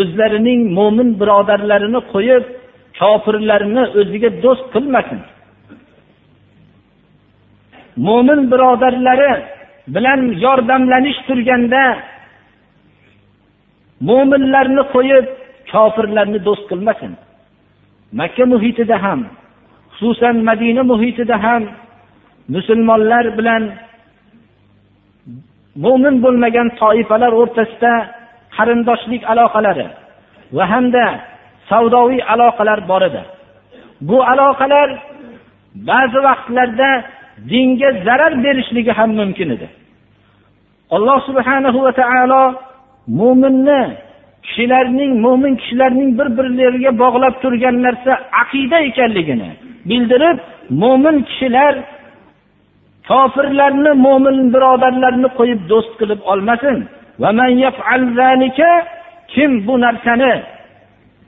o'zlarining 0.00 0.60
mo'min 0.78 1.08
birodarlarini 1.20 2.00
qo'yib 2.12 2.44
kofirlarni 3.00 3.84
o'ziga 4.00 4.30
do'st 4.44 4.66
qilmasin. 4.74 5.20
Mo'min 8.06 8.40
birodarlari 8.52 9.32
bilan 9.94 10.20
yordamlanish 10.44 11.20
turganda 11.28 11.82
mo'minlarni 14.08 14.82
qo'yib 14.94 15.26
kofirlarni 15.72 16.38
do'st 16.48 16.64
qilmasin. 16.70 17.12
Makka 18.18 18.44
muhitida 18.52 18.96
ham 19.04 19.20
xususan 20.02 20.36
madina 20.48 20.82
muhitida 20.90 21.36
ham 21.44 21.62
musulmonlar 22.54 23.24
bilan 23.38 23.62
mo'min 25.84 26.14
bo'lmagan 26.24 26.68
toifalar 26.80 27.32
o'rtasida 27.40 27.92
qarindoshlik 28.56 29.22
aloqalari 29.32 29.86
va 30.56 30.64
hamda 30.72 31.04
savdoviy 31.70 32.20
aloqalar 32.34 32.78
bor 32.90 33.02
edi. 33.08 33.22
Bu 34.08 34.18
aloqalar 34.32 34.88
ba'zi 35.90 36.18
vaqtlarda 36.28 36.90
dinga 37.50 37.88
zarar 38.06 38.32
berishligi 38.44 38.92
ham 38.98 39.10
mumkin 39.20 39.48
edi. 39.56 39.68
Alloh 40.96 41.18
subhanahu 41.28 41.78
va 41.86 41.92
taolo 42.00 42.42
mo'minni 43.20 43.82
kishilarning 44.46 45.12
mo'min 45.24 45.54
kishilarning 45.60 46.10
bir 46.18 46.28
birlariga 46.36 46.92
bog'lab 47.02 47.34
turgan 47.42 47.76
narsa 47.86 48.12
aqida 48.42 48.78
ekanligini 48.90 49.50
bildirib 49.88 50.38
mo'min 50.82 51.16
kishilar 51.28 51.74
kofirlarni 53.10 53.92
mo'min 54.06 54.38
birodarlarni 54.54 55.28
qo'yib 55.38 55.60
do'st 55.70 55.92
qilib 56.00 56.20
olmasin. 56.32 56.76
Kim 59.34 59.50
bu 59.66 59.74
narsani 59.84 60.34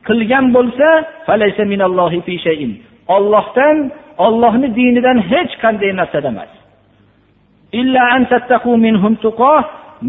qilgan 0.06 0.46
bo'lsa 0.56 0.88
ollohdan 3.16 3.76
ollohni 4.26 4.68
dinidan 4.78 5.18
hech 5.30 5.52
qanday 5.62 5.90
narsada 6.00 6.28
emas. 6.34 6.50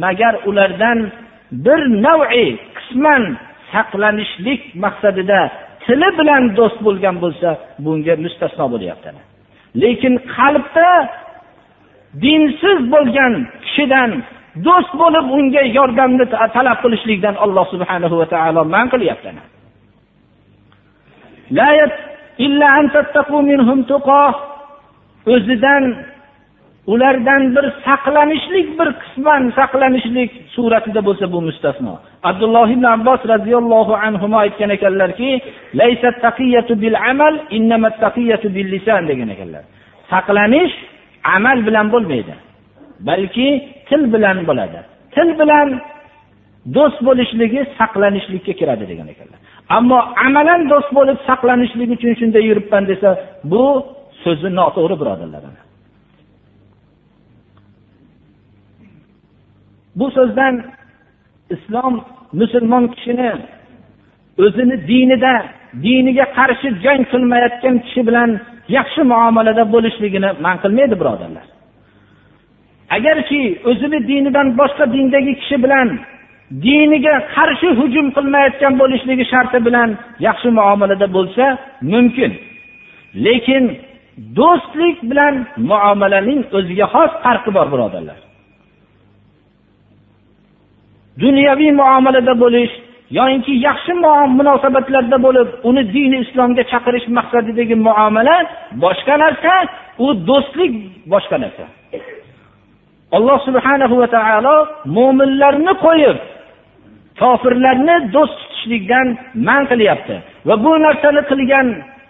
Magar 0.04 0.36
ulardan 0.50 1.00
bir 1.66 1.82
nav'i 2.06 2.48
qisman 2.78 3.24
saqlanishlik 3.72 4.62
maqsadida 4.84 5.42
tili 5.86 6.10
bilan 6.20 6.44
do'st 6.58 6.80
bo'lgan 6.86 7.16
bo'lsa 7.24 7.50
bunga 7.86 8.14
mustasno 8.26 8.66
bo'lyapti 8.74 9.10
lekin 9.82 10.14
qalbda 10.36 10.90
dinsiz 12.24 12.80
bo'lgan 12.94 13.34
kishidan 13.66 14.12
do'st 14.66 14.92
bo'lib 15.02 15.26
unga 15.38 15.64
yordamni 15.78 16.26
talab 16.56 16.78
qilishlikdan 16.84 17.36
alloh 17.46 17.66
subhanahu 17.74 18.16
va 18.22 18.28
taolo 18.34 18.62
man 18.76 18.86
qilyapti 18.94 19.30
o'zidan 25.34 25.84
ulardan 26.94 27.44
bir 27.56 27.66
saqlanishlik 27.86 28.68
bir 28.80 28.90
qisman 29.02 29.42
saqlanishlik 29.60 30.32
suratida 30.56 31.02
bo'lsa 31.08 31.26
bu 31.34 31.40
mustasno. 31.48 31.94
Abdulloh 32.30 32.68
ibn 32.76 32.86
abbos 32.96 33.22
roziyallohu 33.34 33.94
anhu 34.08 34.28
aytgan 34.44 34.70
ekanlarki 34.78 35.30
degan 39.12 39.30
ekanlar. 39.36 39.64
Saqlanish 40.12 40.76
amal 41.36 41.58
bilan 41.68 41.88
bo'lmaydi 41.94 42.34
balki 43.10 43.50
til 43.90 44.02
bilan 44.14 44.38
bo'ladi. 44.50 44.80
Til 45.16 45.30
bilan 45.40 45.68
do'st 46.76 47.00
bo'lishligi 47.08 47.62
saqlanishlikka 47.80 48.54
kiradi 48.60 48.86
degan 48.92 49.08
ekanlar. 49.14 49.40
Ammo 49.78 50.00
amalan 50.26 50.62
do'st 50.72 50.92
bo'lib 50.98 51.18
saqlanishlik 51.30 51.90
uchun 51.96 52.12
shunday 52.20 52.44
yuribman 52.50 52.84
desa 52.92 53.10
bu 53.52 53.64
so'zi 54.24 54.50
noto'g'ri 54.60 54.96
birodarlar. 55.02 55.65
Bu 60.00 60.06
so'zdan 60.18 60.54
islom 61.56 61.94
musulmon 62.40 62.86
kishini 62.94 63.32
o'zini 64.44 64.76
dinida 64.90 65.34
diniga 65.84 66.26
qarshi 66.38 66.68
jang 66.84 67.02
qilmayotgan 67.12 67.76
kishi 67.86 68.02
bilan 68.08 68.30
yaxshi 68.78 69.02
muomalada 69.12 69.64
bo'lishligini 69.74 70.30
man 70.46 70.56
qilmaydi 70.64 70.96
birodarlar. 71.02 71.46
Agarki 72.98 73.42
o'zini 73.70 74.00
dinidan 74.10 74.48
boshqa 74.60 74.86
dindagi 74.96 75.34
kishi 75.42 75.58
bilan 75.64 75.88
diniga 76.66 77.16
qarshi 77.36 77.68
hujum 77.80 78.08
qilmayotgan 78.18 78.74
bo'lishligi 78.82 79.26
sharti 79.34 79.60
bilan 79.68 79.90
yaxshi 80.28 80.50
muomalada 80.60 81.08
bo'lsa 81.18 81.46
mumkin. 81.92 82.32
Lekin 83.26 83.64
do'stlik 84.40 84.98
bilan 85.10 85.36
muomalaning 85.70 86.42
o'ziga 86.58 86.86
xos 86.94 87.12
farqi 87.24 87.52
bor 87.58 87.68
birodarlar. 87.74 88.20
Dunyoviy 91.24 91.72
muomalada 91.82 92.34
bo'lish 92.44 92.74
yoyinki 93.18 93.54
yaxshi 93.68 93.94
munosabatlarda 94.38 95.18
bo'lib 95.26 95.48
uni 95.70 95.84
dini 95.96 96.18
islomga 96.26 96.64
chaqirish 96.72 97.08
maqsadidagi 97.18 97.76
muomala 97.88 98.36
boshqa 98.84 99.16
narsa 99.24 99.54
u 100.06 100.08
do'stlik 100.30 100.74
boshqa 101.14 101.38
narsa. 101.44 101.66
Alloh 103.18 103.38
subhanahu 103.48 103.96
va 104.02 104.08
taolo 104.16 104.56
mo'minlarni 104.98 105.74
qo'yib 105.86 106.18
kofirlarni 107.22 107.96
do'st 108.16 108.36
tutishlikdan 108.42 109.08
man 109.48 109.62
qilyapti. 109.72 110.16
Va 110.48 110.56
bu 110.64 110.72
narsani 110.86 111.22
qilgan 111.32 111.68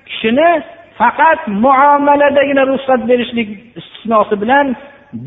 kishini 0.10 0.50
faqat 1.00 1.40
muomaladagina 1.64 2.64
ruxsat 2.72 3.02
berishlik 3.10 3.50
istisnosi 3.80 4.36
bilan 4.42 4.66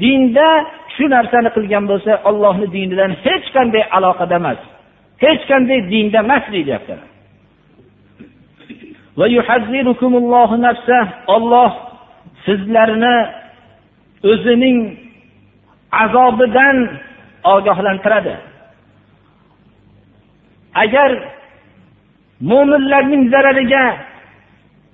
dinda 0.02 0.48
shu 0.98 1.06
narsani 1.16 1.50
qilgan 1.56 1.84
bo'lsa 1.90 2.12
ollohni 2.28 2.66
dinidan 2.74 3.12
hech 3.26 3.46
qanday 3.56 3.84
aloqada 3.96 4.34
emas. 4.40 4.60
Hech 5.24 5.42
qanday 5.50 5.78
dinda 5.92 6.18
emas 6.26 6.44
deyilyapti 6.54 6.94
olloh 11.34 11.72
sizlarni 12.46 13.16
o'zining 14.30 14.78
azobidan 16.02 16.76
ogohlantiradi. 17.54 18.34
Agar 20.84 21.10
mo'minlarning 22.50 23.22
zarariga 23.32 23.84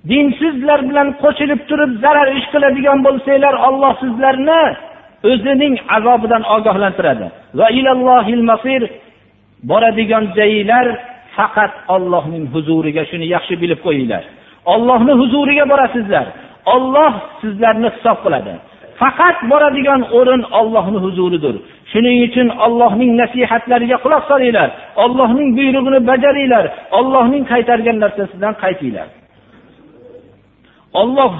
dinsizlar 0.09 0.79
bilan 0.89 1.07
qo'shilib 1.23 1.61
turib 1.69 1.91
zarar 2.03 2.27
ish 2.37 2.47
qiladigan 2.53 2.99
bo'lsanglar 3.07 3.55
olloh 3.67 3.93
sizlarni 4.03 4.61
o'zining 5.31 5.73
azobidan 5.97 6.43
ogohlantiradi. 6.55 7.27
Va 7.59 7.67
ilallohil 7.79 8.43
masir 8.51 8.81
boradigan 9.69 10.25
joyinglar 10.37 10.87
faqat 11.37 11.73
ollohning 11.95 12.45
huzuriga 12.53 13.03
shuni 13.09 13.25
yaxshi 13.35 13.55
bilib 13.61 13.79
qo'yinglar. 13.85 14.23
Ollohni 14.73 15.13
huzuriga 15.21 15.65
borasizlar. 15.71 16.25
Olloh 16.75 17.13
sizlarni 17.41 17.89
hisob 17.95 18.17
qiladi. 18.25 18.53
Faqat 19.01 19.37
boradigan 19.51 20.01
o'rin 20.17 20.41
ollohni 20.59 20.99
huzuridir. 21.05 21.55
Shuning 21.91 22.17
uchun 22.27 22.47
ollohning 22.65 23.11
nasihatlariga 23.21 23.97
quloq 24.03 24.23
solinglar. 24.31 24.69
Ollohning 25.03 25.49
buyrug'ini 25.57 25.99
bajaringlar. 26.09 26.65
Ollohning 26.99 27.43
qaytargan 27.51 27.97
narsasidan 28.03 28.53
qaytinglar. 28.63 29.07
Olloh 31.01 31.33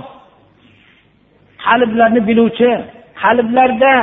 qalblarni 1.65 2.21
biluvchi 2.29 2.69
qalblarda 3.22 3.94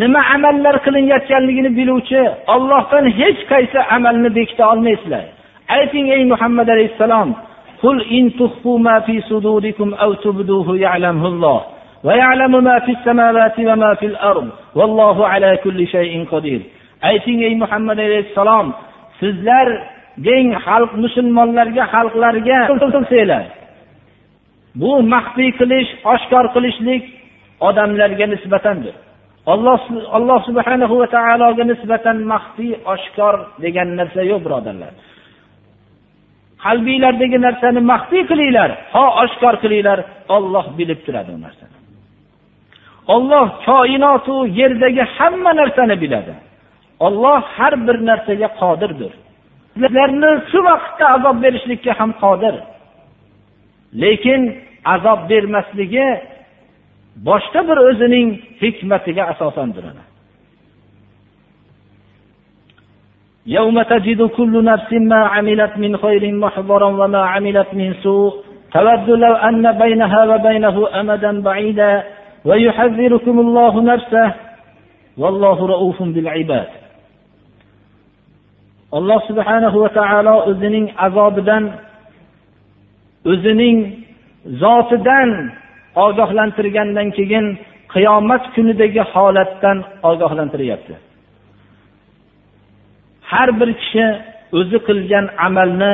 nima 0.00 0.20
amallar 0.34 0.74
qilinayotganligini 0.84 1.70
biluvchi 1.78 2.22
ollohdan 2.54 3.04
hech 3.20 3.40
qaysi 3.52 3.78
amalni 3.96 4.30
bekita 4.38 4.62
olmaysizlar 4.72 5.24
ayting 5.76 6.06
ey 6.16 6.22
muhammad 6.32 6.68
alayhissalom 6.74 7.30
قل 7.82 7.98
إن 8.16 8.24
تخفوا 8.40 8.78
ما 8.78 9.00
في 9.06 9.20
صدوركم 9.20 9.94
أو 9.94 10.10
تبدوه 10.14 10.68
يعلمه 10.78 11.26
الله 11.32 11.60
ويعلم 12.04 12.64
ما 12.64 12.76
في 12.78 12.92
السماوات 12.92 13.56
وما 13.58 13.94
في 13.94 14.06
الأرض 14.06 14.48
والله 14.74 15.26
على 15.32 15.50
كل 15.64 15.86
شيء 15.86 16.26
قدير 16.32 16.60
ayting 17.10 17.40
ey 17.46 17.54
muhammad 17.62 17.98
alayhissalom 18.06 18.66
sizlar 19.20 19.68
deng 20.26 20.48
xalq 20.66 20.90
musulmonlarga 21.04 21.84
xalqlarga 21.94 22.58
qilsanglar 22.70 23.44
bu 24.81 24.91
maxfiy 25.13 25.51
qilish 25.59 25.89
oshkor 26.13 26.45
qilishlik 26.55 27.03
odamlarga 27.67 28.25
nisbatandir. 28.33 28.95
Alloh 29.53 29.79
alloh 30.17 30.39
subhanahu 30.47 30.95
va 31.01 31.07
taologa 31.15 31.63
nisbatan 31.71 32.17
maxfiy 32.33 32.73
oshkor 32.93 33.35
degan 33.63 33.89
narsa 33.99 34.21
yo'q 34.31 34.41
birodarlar. 34.45 34.93
Qalbinglardagi 36.63 37.37
narsani 37.47 37.81
maxfiy 37.91 38.23
qilinglar 38.31 38.69
ho 38.93 39.05
oshkor 39.23 39.53
qilinglar 39.63 39.99
olloh 40.35 40.65
bilib 40.77 40.99
turadi 41.05 41.31
u 41.37 41.39
narsani. 41.45 41.75
Olloh 43.15 43.47
koinotu 43.67 44.35
yerdagi 44.59 45.03
hamma 45.17 45.51
narsani 45.61 45.95
biladi. 46.03 46.33
Olloh 47.05 47.41
har 47.57 47.73
bir 47.87 47.97
narsaga 48.09 48.49
qodirdir. 48.61 49.13
Sizlarni 49.81 50.31
shu 50.51 50.59
vaqtda 50.69 51.05
azob 51.15 51.37
berishlikka 51.43 51.91
ham 51.99 52.11
qodir. 52.23 52.55
lekin 54.02 54.42
azob 54.94 55.20
bermasligi 55.30 56.08
boshqa 57.28 57.60
bir 57.68 57.78
o'zining 57.88 58.28
hikmatiga 58.62 59.22
asosandir 59.32 59.84
يوم 63.58 63.82
تجد 63.82 64.20
كل 64.38 64.54
نفس 64.64 64.92
ما 64.92 65.20
عملت 65.34 65.72
من 65.82 65.92
خير 65.96 66.24
محضرا 66.44 66.88
وما 67.00 67.22
عملت 67.32 67.70
من 67.80 67.94
سوء 68.04 68.32
تود 68.74 69.08
لو 69.24 69.34
أن 69.48 69.64
بينها 69.84 70.20
وبينه 70.30 70.76
أمدا 71.00 71.32
بعيدا 71.48 71.92
ويحذركم 72.48 73.36
الله 73.44 73.82
نفسه 73.92 74.28
والله 75.22 75.58
رؤوف 75.66 75.98
بالعباد 76.02 76.68
alloh 78.88 79.20
subhanahu 79.28 79.84
va 79.84 79.90
taolo 79.92 80.48
o'zining 80.48 80.88
azobidan 80.96 81.76
o'zining 83.31 83.77
zotidan 84.61 85.29
ogohlantirgandan 86.05 87.07
keyin 87.17 87.45
qiyomat 87.93 88.43
kunidagi 88.55 89.03
holatdan 89.13 89.77
ogohlantiryapti 90.09 90.93
har 93.31 93.49
bir 93.59 93.69
kishi 93.81 94.05
o'zi 94.59 94.77
qilgan 94.87 95.25
amalni 95.47 95.93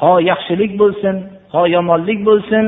ho 0.00 0.12
yaxshilik 0.30 0.72
bo'lsin 0.80 1.16
ho 1.54 1.62
yomonlik 1.76 2.20
bo'lsin 2.28 2.64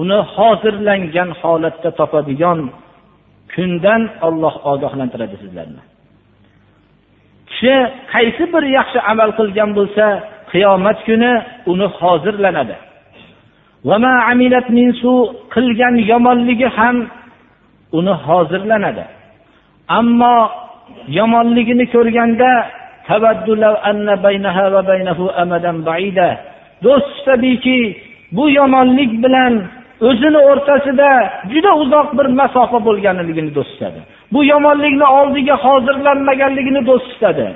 uni 0.00 0.18
hozirlangan 0.34 1.30
holatda 1.40 1.90
topadigan 2.00 2.60
kundan 3.54 4.02
olloh 4.26 4.54
ogohlantiradi 4.72 5.36
sizlarni. 5.42 5.82
Kishi 7.50 7.74
qaysi 8.12 8.44
bir 8.52 8.64
yaxshi 8.78 8.98
amal 9.12 9.30
qilgan 9.38 9.70
bo'lsa 9.78 10.04
qiyomat 10.52 10.98
kuni 11.08 11.32
uni 11.72 11.86
hozirlanadi. 12.00 12.76
Qilgan 15.54 15.94
yomonligi 16.12 16.68
ham 16.76 16.96
uni 17.98 18.14
hozirlanadi. 18.26 19.04
Ammo 19.98 20.36
yomonligini 21.18 21.86
ko'rganda 21.94 22.50
do'st 26.84 27.08
tutadiki 27.16 27.78
bu 28.36 28.44
yomonlik 28.58 29.12
bilan 29.24 29.52
o'zini 30.08 30.40
o'rtasida 30.50 31.10
juda 31.52 31.72
uzoq 31.82 32.08
bir 32.18 32.26
masofa 32.40 32.78
bo'lganligini 32.86 33.50
do'st 33.56 33.72
tutadi 33.74 34.00
bu 34.32 34.40
yomonlikni 34.52 35.06
oldiga 35.18 35.54
hozirlanmaganligini 35.64 36.80
do'st 36.90 37.08
tutadi 37.12 37.46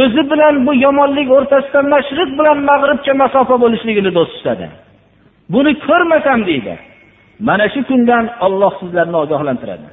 o'zi 0.00 0.22
bilan 0.30 0.54
bu 0.66 0.72
yomonlik 0.84 1.28
o'rtasida 1.36 1.80
mashriq 1.94 2.30
bilan 2.38 2.58
mag'ribcha 2.70 3.12
masofa 3.22 3.54
bo'lishligini 3.62 4.10
do'st 4.18 4.32
tutadi. 4.38 4.66
Buni 5.52 5.72
ko'rmasam 5.86 6.40
deydi. 6.48 6.74
Mana 7.48 7.66
shu 7.72 7.80
kundan 7.88 8.24
olloh 8.46 8.72
sizlarni 8.80 9.16
ogohlantiradi. 9.24 9.88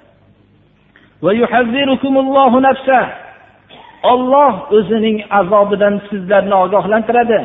Olloh 4.12 4.54
o'zining 4.78 5.18
azobidan 5.40 5.96
sizlarni 6.10 6.56
ogohlantiradi. 6.66 7.40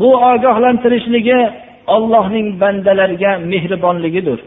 Bu 0.00 0.08
ogohlantirishligi 0.32 1.40
ollohning 1.94 2.46
bandalariga 2.60 3.32
mehribonligidir. 3.52 4.38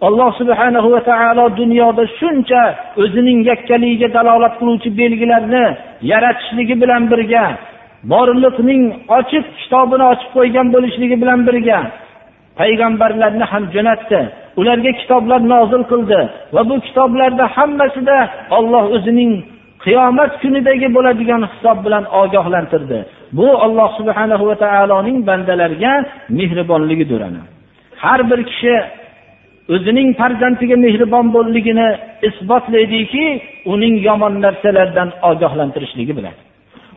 Alloh 0.00 0.30
subhanahu 0.40 0.88
va 0.94 1.00
taolo 1.10 1.44
dunyoda 1.56 2.04
shuncha 2.18 2.62
o'zining 3.02 3.38
yakkaligiga 3.50 4.08
dalolat 4.16 4.54
qiluvchi 4.60 4.90
belgilarni 5.00 5.64
yaratishligi 6.10 6.74
bilan 6.82 7.02
birga 7.12 7.44
borliqning 8.12 8.82
ochiq 9.18 9.44
kitobini 9.60 10.04
ochib 10.12 10.30
qo'ygan 10.36 10.66
bo'lishligi 10.74 11.16
bilan 11.22 11.40
birga 11.48 11.80
payg'ambarlarni 12.60 13.44
ham 13.52 13.64
jo'natdi. 13.74 14.20
Ularga 14.60 14.92
kitoblar 15.00 15.40
nozil 15.54 15.82
qildi 15.92 16.20
va 16.54 16.62
bu 16.70 16.76
kitoblarda 16.86 17.44
hammasida 17.56 18.18
olloh 18.58 18.84
o'zining 18.96 19.32
qiyomat 19.84 20.32
kunidagi 20.42 20.88
bo'ladigan 20.96 21.42
hisob 21.52 21.78
bilan 21.86 22.04
ogohlantirdi. 22.20 22.98
Bu 23.38 23.48
alloh 23.64 23.88
subhanahu 23.98 24.44
va 24.50 24.56
taoloning 24.64 25.18
bandalarga 25.28 25.92
mehribonligidir 26.38 27.20
ana 27.28 27.42
har 28.04 28.20
bir 28.30 28.40
kishi 28.50 28.74
o'zining 29.72 30.08
farzandiga 30.20 30.76
mehribon 30.86 31.26
bo'lligini 31.36 31.88
isbotlaydiki 32.28 33.24
uning 33.72 33.94
yomon 34.08 34.34
narsalardan 34.44 35.08
ogohlantirishligi 35.30 36.14
bilan. 36.18 36.34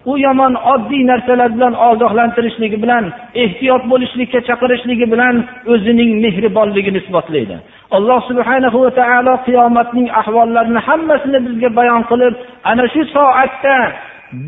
U 0.10 0.14
yomon 0.26 0.54
oddiy 0.74 1.04
narsalar 1.12 1.50
bilan 1.56 1.74
ogohlantirishligi 1.90 2.78
bilan 2.84 3.04
ehtiyot 3.44 3.84
bo'lishlikka 3.92 4.40
chaqirishligi 4.50 5.06
bilan 5.14 5.36
o'zining 5.74 6.12
mehribonligini 6.26 6.98
isbotlaydi. 7.04 7.56
Alloh 7.98 8.20
subhanahu 8.30 8.78
va 8.86 8.92
taolo 9.00 9.34
qiyomatning 9.48 10.08
ahvollarini 10.22 10.82
hammasini 10.88 11.40
bizga 11.46 11.70
bayon 11.80 12.02
qilib 12.12 12.34
ana 12.72 12.86
shu 12.94 13.02
soatda 13.16 13.78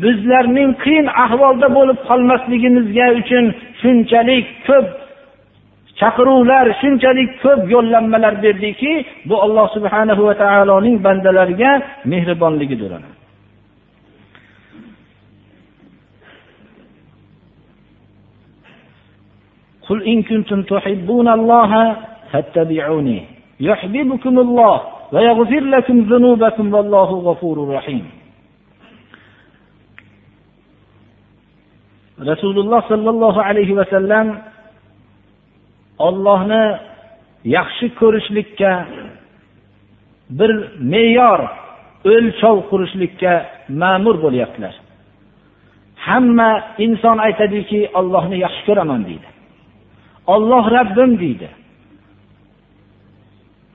bizlarning 0.02 0.70
qiyin 0.84 1.06
ahvolda 1.24 1.68
bo'lib 1.76 1.98
qolmasligimizga 2.08 3.06
uchun 3.20 3.44
shunchalik 3.80 4.46
ko'p 4.68 4.86
chaqiruvlar 5.99 6.65
shunchalik 6.81 7.29
ko'p 7.43 7.61
yo'llanmalar 7.73 8.33
berdiki 8.43 8.93
bu 9.29 9.35
alloh 9.45 9.67
subhanahu 9.75 10.21
va 10.27 10.33
taoloning 10.43 10.97
bandalariga 11.05 11.71
mehribonligidir 12.11 12.93
قل 19.89 19.99
إن 20.03 20.23
كنتم 20.23 20.59
تحبون 20.73 21.27
الله 21.37 21.71
فاتبعوني 22.31 23.19
يحببكم 23.59 24.33
الله 24.45 24.75
ويغفر 25.13 25.63
لكم 25.75 25.97
ذنوبكم 26.11 26.65
والله 26.73 27.09
غفور 27.27 27.57
رحيم 27.77 28.05
rasululloh 32.19 32.79
sollallohu 32.87 33.39
alayhi 33.43 33.75
vasallam 33.75 34.39
ollohni 36.06 36.64
yaxshi 37.56 37.86
ko'rishlikka 38.00 38.72
bir 40.38 40.50
me'yor 40.92 41.40
o'lchov 42.12 42.56
qurishlikka 42.70 43.32
ma'mur 43.82 44.16
bo'lyaptilar. 44.24 44.74
Hamma 46.06 46.50
inson 46.84 47.18
aytadiki 47.26 47.80
ollohni 47.98 48.36
yaxshi 48.44 48.62
ko'raman 48.68 49.00
deydi. 49.08 49.28
Olloh 50.34 50.64
rabbim 50.78 51.12
deydi. 51.22 51.48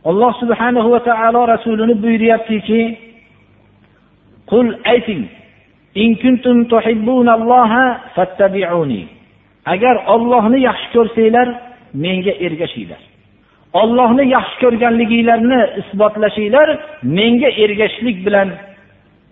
Alloh 0.09 0.33
subhanahu 0.41 0.89
va 0.93 1.01
taolo 1.09 1.41
rasulini 1.53 1.95
buyuryaptiki 2.03 2.81
qul 4.51 4.67
ayting 4.93 5.23
agar 9.73 9.95
ollohni 10.13 10.59
yaxshi 10.67 10.87
ko'rsanglar 10.95 11.47
menga 12.03 12.33
ergashinglar. 12.45 13.01
Ollohni 13.81 14.23
yaxshi 14.35 14.57
ko'rganliginglarni 14.63 15.61
isbotlashinglar 15.81 16.67
menga 17.17 17.49
ergashishlik 17.63 18.17
bilan 18.25 18.49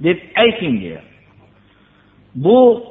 deb 0.05 0.17
ayting 0.43 0.75
deyapti 0.83 1.13
bu 2.35 2.83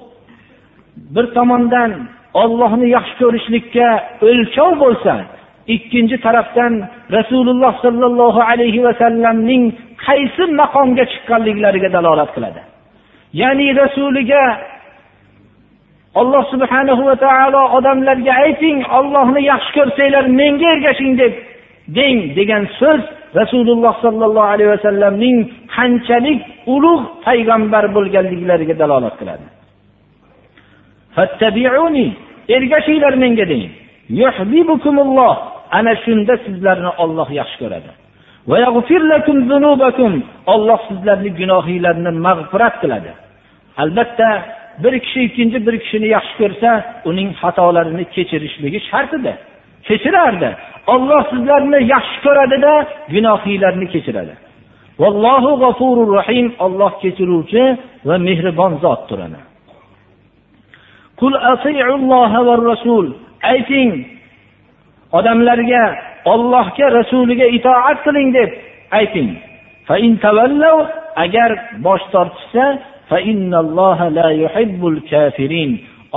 bir 0.97 1.27
tomondan 1.35 1.91
ollohni 2.35 2.89
yaxshi 2.97 3.15
ko'rishlikka 3.23 3.89
o'lchov 4.29 4.73
bo'lsa 4.85 5.15
ikkinchi 5.75 6.17
tarafdan 6.27 6.73
rasululloh 7.17 7.73
sollallohu 7.85 8.41
alayhi 8.51 8.85
vasallamning 8.89 9.63
qaysi 10.07 10.45
maqomga 10.61 11.05
chiqqanliklariga 11.13 11.89
dalolat 11.97 12.31
qiladi. 12.37 12.61
Ya'ni 13.43 13.67
rasuliga 13.83 14.43
alloh 16.21 16.43
subhanahu 16.53 17.03
va 17.09 17.17
taolo 17.27 17.63
odamlarga 17.79 18.33
ayting 18.45 18.79
ollohni 18.99 19.41
yaxshi 19.53 19.73
ko'rsanglar 19.79 20.25
menga 20.41 20.69
ergashing 20.75 21.13
deb 21.23 21.33
deng 21.99 22.19
degan 22.39 22.65
so'z 22.81 23.03
rasululloh 23.41 23.95
sollallohu 24.05 24.51
alayhi 24.55 24.71
vasallamning 24.75 25.37
qanchalik 25.77 26.41
ulug' 26.75 27.05
payg'ambar 27.27 27.85
bo'lganliklariga 27.97 28.75
dalolat 28.83 29.15
qiladi. 29.21 29.47
Ergashinglar 32.57 33.15
menga 33.25 33.45
deng. 33.53 33.65
Ana 35.79 35.93
shunda 36.05 36.35
sizlarni 36.45 36.91
olloh 37.05 37.29
yaxshi 37.41 37.57
ko'radi. 37.63 37.91
Olloh 40.55 40.81
sizlarni 40.89 41.31
gunohinglarni 41.41 42.11
mag'firat 42.27 42.75
qiladi. 42.83 43.13
Albatta 43.83 44.29
bir 44.83 44.99
kishi 45.05 45.21
ikkinchi 45.29 45.59
bir 45.67 45.75
kishini 45.83 46.09
yaxshi 46.17 46.35
ko'rsa 46.41 46.71
uning 47.11 47.29
xatolarini 47.41 48.05
kechirishligi 48.15 48.81
shart 48.91 49.15
edi 49.19 49.33
kechirardi. 49.89 50.51
Olloh 50.95 51.23
sizlarni 51.31 51.79
yaxshi 51.95 52.19
ko'radida 52.27 52.73
gunohinglarni 53.15 53.87
kechiradi. 53.95 54.35
Vallohu 55.03 55.53
g'afurur 55.63 56.11
rahim 56.19 56.47
olloh 56.65 56.93
kechiruvchi 57.03 57.63
va 58.09 58.17
mehribon 58.27 58.73
zotdir 58.85 59.19
ana 59.27 59.41
ayting 63.53 63.91
odamlarga 65.19 65.85
ollohga 66.33 66.87
rasuliga 66.99 67.47
itoat 67.57 67.99
qiling 68.07 68.29
deb 68.39 68.51
ayting. 68.99 69.31
Agar 71.25 71.51
bosh 71.87 72.05
tortishsa 72.13 72.65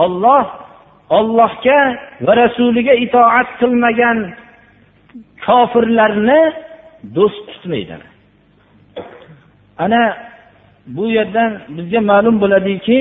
olloh 0.03 0.45
ollohga 1.17 1.79
va 2.25 2.33
rasuliga 2.43 2.93
itoat 3.05 3.47
qilmagan 3.59 4.17
kofirlarni 5.45 6.41
do'st 7.15 7.43
tutmaydi. 7.51 7.95
Ana 9.83 10.03
bu 10.95 11.05
yerdan 11.17 11.51
bizga 11.77 12.01
ma'lum 12.11 12.35
bo'ladiki 12.43 12.99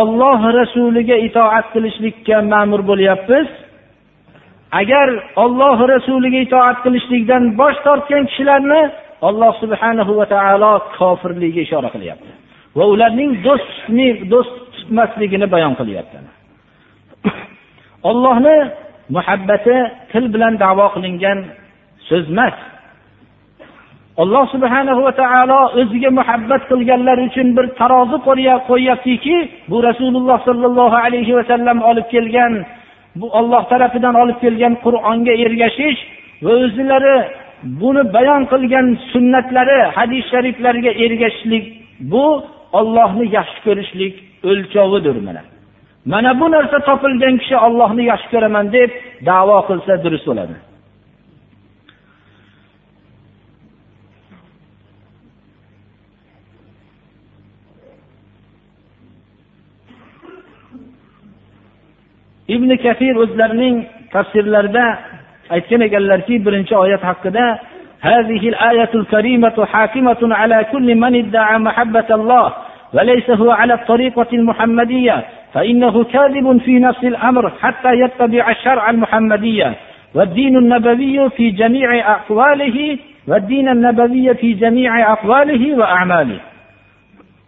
olloh 0.00 0.40
rasuliga 0.60 1.16
itoat 1.28 1.66
qilishlikka 1.74 2.36
ma'mur 2.52 2.82
bo'lyapmiz. 2.90 3.48
Agar 4.80 5.08
olloh 5.44 5.78
rasuliga 5.94 6.38
itoat 6.46 6.78
qilishlikdan 6.84 7.42
bosh 7.60 7.78
tortgan 7.86 8.22
kishilarni 8.30 8.82
alloh 9.28 9.52
subhanahu 9.62 10.12
va 10.18 10.26
taolo 10.34 10.72
kofirligiga 10.98 11.60
ishora 11.66 11.88
qilyapti. 11.94 12.30
Va 12.78 12.84
ularning 12.92 13.30
do'st 13.46 13.70
do'st 14.32 14.54
tutmasligini 14.74 15.46
bayon 15.54 15.72
qilyapti 15.80 16.18
ollohni 18.10 18.56
muhabbati 19.16 19.76
til 20.12 20.24
bilan 20.34 20.54
davo 20.64 20.86
qilingan 20.94 21.38
so'z 22.08 22.26
emas. 22.32 22.56
Alloh 24.22 24.44
subhanahu 24.54 25.00
va 25.06 25.12
taolo 25.22 25.60
o'ziga 25.80 26.10
muhabbat 26.20 26.62
qilganlar 26.70 27.18
uchun 27.28 27.48
bir 27.56 27.66
tarozi 27.80 28.18
qo'yyaptiki 28.70 29.36
bu 29.70 29.76
rasululloh 29.88 30.38
sollallohu 30.48 30.96
alayhi 31.06 31.32
vasallam 31.38 31.78
olib 31.90 32.06
kelgan 32.14 32.52
bu 33.20 33.26
olloh 33.38 33.62
tarafidan 33.72 34.14
olib 34.22 34.38
kelgan 34.44 34.74
qur'onga 34.84 35.32
ergashish 35.44 36.00
va 36.44 36.52
o'zlari 36.64 37.16
buni 37.80 38.02
bayon 38.16 38.42
qilgan 38.52 38.86
sunnatlari 39.12 39.78
hadis 39.96 40.24
shariflariga 40.32 40.92
ergashishlik 41.04 41.64
bu 42.12 42.24
ollohni 42.78 43.26
yaxshi 43.38 43.60
ko'rishlik 43.66 44.14
o'lchovidir 44.50 45.16
mana. 45.26 45.42
Mana 46.12 46.40
bu 46.40 46.46
narsa 46.50 46.78
topilgan 46.88 47.34
kishi 47.42 47.56
ollohni 47.66 48.04
yaxshi 48.12 48.28
ko'raman 48.34 48.66
deb 48.76 48.90
davo 49.28 49.58
qilsa 49.68 49.92
durust 50.04 50.26
bo'ladi. 50.30 50.56
Ibn 62.54 62.70
kafir 62.84 63.14
o'zlarining 63.22 63.76
tafsirlarida 64.14 64.84
aytgan 65.54 65.80
ekanlarki 65.88 66.34
birinchi 66.46 66.74
oyat 66.84 67.02
haqida 67.10 67.44
هذه 68.02 68.48
الآية 68.48 68.90
الكريمة 68.94 69.66
حاكمة 69.72 70.18
على 70.22 70.66
كل 70.72 70.94
من 70.94 71.14
ادعى 71.14 71.58
محبة 71.58 72.06
الله 72.10 72.52
وليس 72.94 73.30
هو 73.30 73.50
على 73.50 73.74
الطريقة 73.74 74.26
المحمدية 74.32 75.24
فإنه 75.54 76.04
كاذب 76.04 76.60
في 76.64 76.78
نفس 76.78 77.04
الأمر 77.04 77.50
حتى 77.60 77.92
يتبع 77.92 78.50
الشرع 78.50 78.90
المحمدية. 78.90 79.74
والدين 80.14 80.56
النبوي 80.56 81.30
في 81.30 81.50
جميع 81.50 82.12
أقواله 82.12 82.98
والدين 83.28 83.68
النبوي 83.68 84.34
في 84.34 84.52
جميع 84.52 85.12
أقواله 85.12 85.78
وأعماله. 85.78 86.40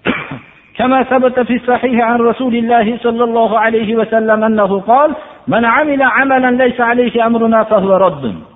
كما 0.79 1.03
ثبت 1.03 1.41
في 1.41 1.57
الصحيح 1.57 2.05
عن 2.05 2.19
رسول 2.19 2.57
الله 2.57 2.99
صلى 2.99 3.25
الله 3.25 3.59
عليه 3.59 3.97
وسلم 3.97 4.45
أنه 4.45 4.81
قال 4.81 5.13
من 5.49 5.65
عمل 5.65 6.03
عملا 6.03 6.65
ليس 6.65 6.81
عليه 6.81 7.27
أمرنا 7.27 7.65
فهو 7.65 7.97
رد. 7.97 8.52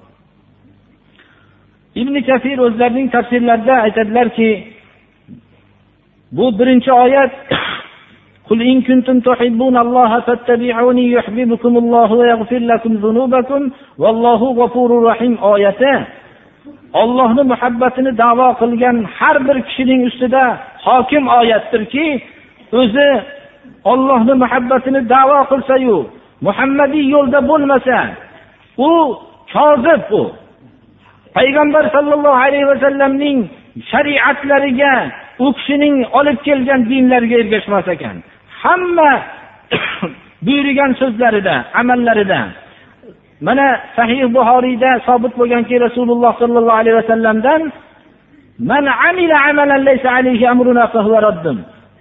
ibn 2.01 2.15
kafir 2.29 2.57
o'zlarining 2.67 3.07
tafsirlarida 3.15 3.75
aytadilarki 3.85 4.49
bu 6.31 6.45
birinchi 6.59 6.91
oyat 6.93 7.33
قل 8.51 8.61
إن 8.71 8.81
كنتم 8.87 9.17
تحبون 9.19 9.75
الله 9.85 10.11
فاتبعوني 10.25 11.05
يحببكم 11.11 11.73
الله 11.81 12.09
ويغفر 12.19 12.61
لكم 12.71 12.93
ذنوبكم 13.05 13.61
والله 14.03 14.41
غفور 14.59 14.89
رحيم 15.09 15.33
oyati 15.51 15.93
ollohni 16.93 17.43
muhabbatini 17.51 18.11
davo 18.17 18.47
qilgan 18.61 18.97
har 19.17 19.37
bir 19.47 19.57
kishining 19.67 20.01
ustida 20.09 20.43
hokim 20.85 21.23
oyatdirki 21.39 22.07
o'zi 22.79 23.09
ollohni 23.91 24.33
muhabbatini 24.43 25.01
davo 25.13 25.39
qilsayu 25.51 25.97
muhammadiy 26.47 27.05
yo'lda 27.15 27.39
bo'lmasa 27.49 27.97
u 28.89 28.91
kozib 29.53 30.03
u 30.19 30.23
payg'ambar 31.36 31.84
sollallohu 31.96 32.38
alayhi 32.46 32.66
vasallamning 32.72 33.38
shariatlariga 33.90 34.92
u 35.44 35.46
kishining 35.56 35.96
olib 36.18 36.38
kelgan 36.46 36.80
dinlariga 36.90 37.36
ergashmas 37.42 37.86
ekan. 37.94 38.16
Hamma 38.62 39.10
buyurgan 40.46 40.90
so'zlarida 41.00 41.54
amallarida. 41.80 42.40
Mana 43.46 43.66
sahih 43.96 44.22
buxoriyda 44.36 44.90
sobit 45.08 45.32
bo'lganki 45.40 45.74
rasululloh 45.86 46.32
sollallohu 46.42 46.78
alayhi 46.82 46.96
vasallamdan 47.02 47.62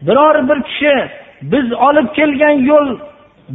biror 0.01 0.35
bir 0.49 0.59
kishi 0.69 0.95
biz 1.41 1.73
olib 1.87 2.07
kelgan 2.17 2.55
yo'l 2.71 2.89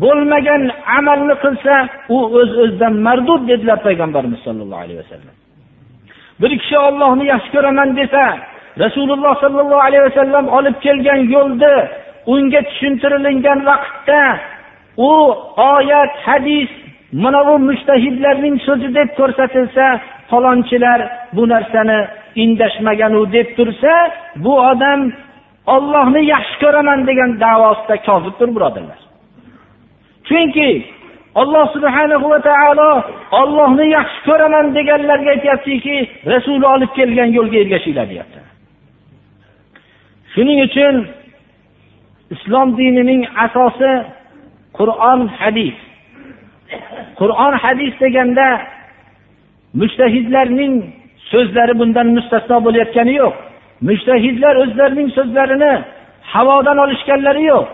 bo'lmagan 0.02 0.62
amalni 0.98 1.34
qilsa 1.44 1.74
u 2.14 2.18
o'z 2.38 2.50
o'zidan 2.62 2.94
mardud 3.06 3.42
dedilar 3.50 3.78
payg'ambarimiz 3.86 4.40
sollallohu 4.46 4.82
alayhi 4.84 5.00
vasallam 5.02 5.39
bir 6.40 6.58
kishi 6.60 6.78
ollohni 6.78 7.24
yaxshi 7.32 7.50
ko'raman 7.56 7.96
desa 8.00 8.24
rasululloh 8.84 9.34
sollallohu 9.44 9.82
alayhi 9.88 10.04
vasallam 10.08 10.44
olib 10.58 10.76
kelgan 10.86 11.20
yo'lni 11.34 11.74
unga 12.32 12.60
tushuntirilgan 12.68 13.58
vaqtda 13.70 14.22
u 14.96 15.12
oyat 15.74 16.12
hadis 16.26 16.70
mana 17.12 17.40
bu 17.48 17.54
mushtahidlarning 17.68 18.56
so'zi 18.66 18.88
deb 18.98 19.08
ko'rsatilsa 19.18 19.84
falonchilar 20.30 21.00
bu 21.36 21.42
narsani 21.48 21.98
indashmaganu 22.44 23.32
deb 23.32 23.48
tursa 23.56 23.94
bu 24.44 24.52
odam 24.70 25.00
ollohni 25.74 26.22
yaxshi 26.34 26.56
ko'raman 26.62 27.00
degan 27.08 27.30
davosida 27.44 27.96
kozibdir 28.08 28.48
birodarlar. 28.56 29.00
Chunki 30.28 30.68
alloh 31.34 31.64
subhanahu 31.72 32.26
va 32.30 32.40
taolo 32.42 32.90
ollohni 33.40 33.86
yaxshi 33.96 34.20
ko'raman 34.28 34.74
deganlarga 34.76 35.30
aytyaptiki 35.36 35.96
rasuli 36.32 36.66
olib 36.74 36.90
kelgan 36.98 37.30
yo'lga 37.38 37.58
ergashinglar 37.64 38.06
deyapti. 38.12 38.40
Shuning 40.32 40.58
uchun 40.68 40.94
islom 42.34 42.68
dinining 42.78 43.22
asosi 43.44 43.92
qur'on 44.78 45.20
hadis. 45.38 45.76
Qur'on 47.20 47.52
hadis 47.62 47.92
deganda 48.04 48.48
mushtahidlarning 49.80 50.74
so'zlari 51.32 51.74
bundan 51.80 52.08
mustasno 52.16 52.56
bo'layotgani 52.66 53.14
yo'q. 53.22 53.34
Mushtahidlar 53.88 54.54
o'zlarining 54.62 55.08
so'zlarini 55.16 55.72
havodan 56.32 56.78
olishganlari 56.84 57.42
yo'q. 57.52 57.66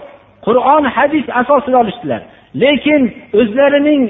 Qur'on 0.47 0.85
hadis 0.97 1.27
asosida 1.41 1.79
olishdilar. 1.85 2.23
Lekin 2.63 3.03
o'zlarining 3.41 4.03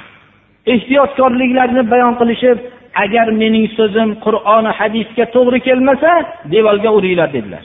ehtiyotkorliklarini 0.74 1.82
bayon 1.92 2.14
qilishib 2.20 2.58
agar 3.04 3.26
mening 3.42 3.66
so'zim 3.78 4.10
qur'oni 4.24 4.70
hadisga 4.78 5.24
to'g'ri 5.34 5.58
kelmasa 5.68 6.10
devorga 6.54 6.90
uringlar 6.98 7.28
dedilar. 7.36 7.64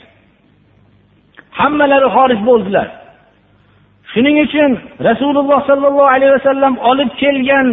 Hammalari 1.60 2.08
xorij 2.16 2.40
bo'ldilar. 2.48 2.88
Shuning 4.12 4.36
uchun 4.46 4.70
rasululloh 5.08 5.58
sollallohu 5.70 6.12
alayhi 6.16 6.32
vasallam 6.38 6.74
olib 6.90 7.10
kelgan 7.22 7.66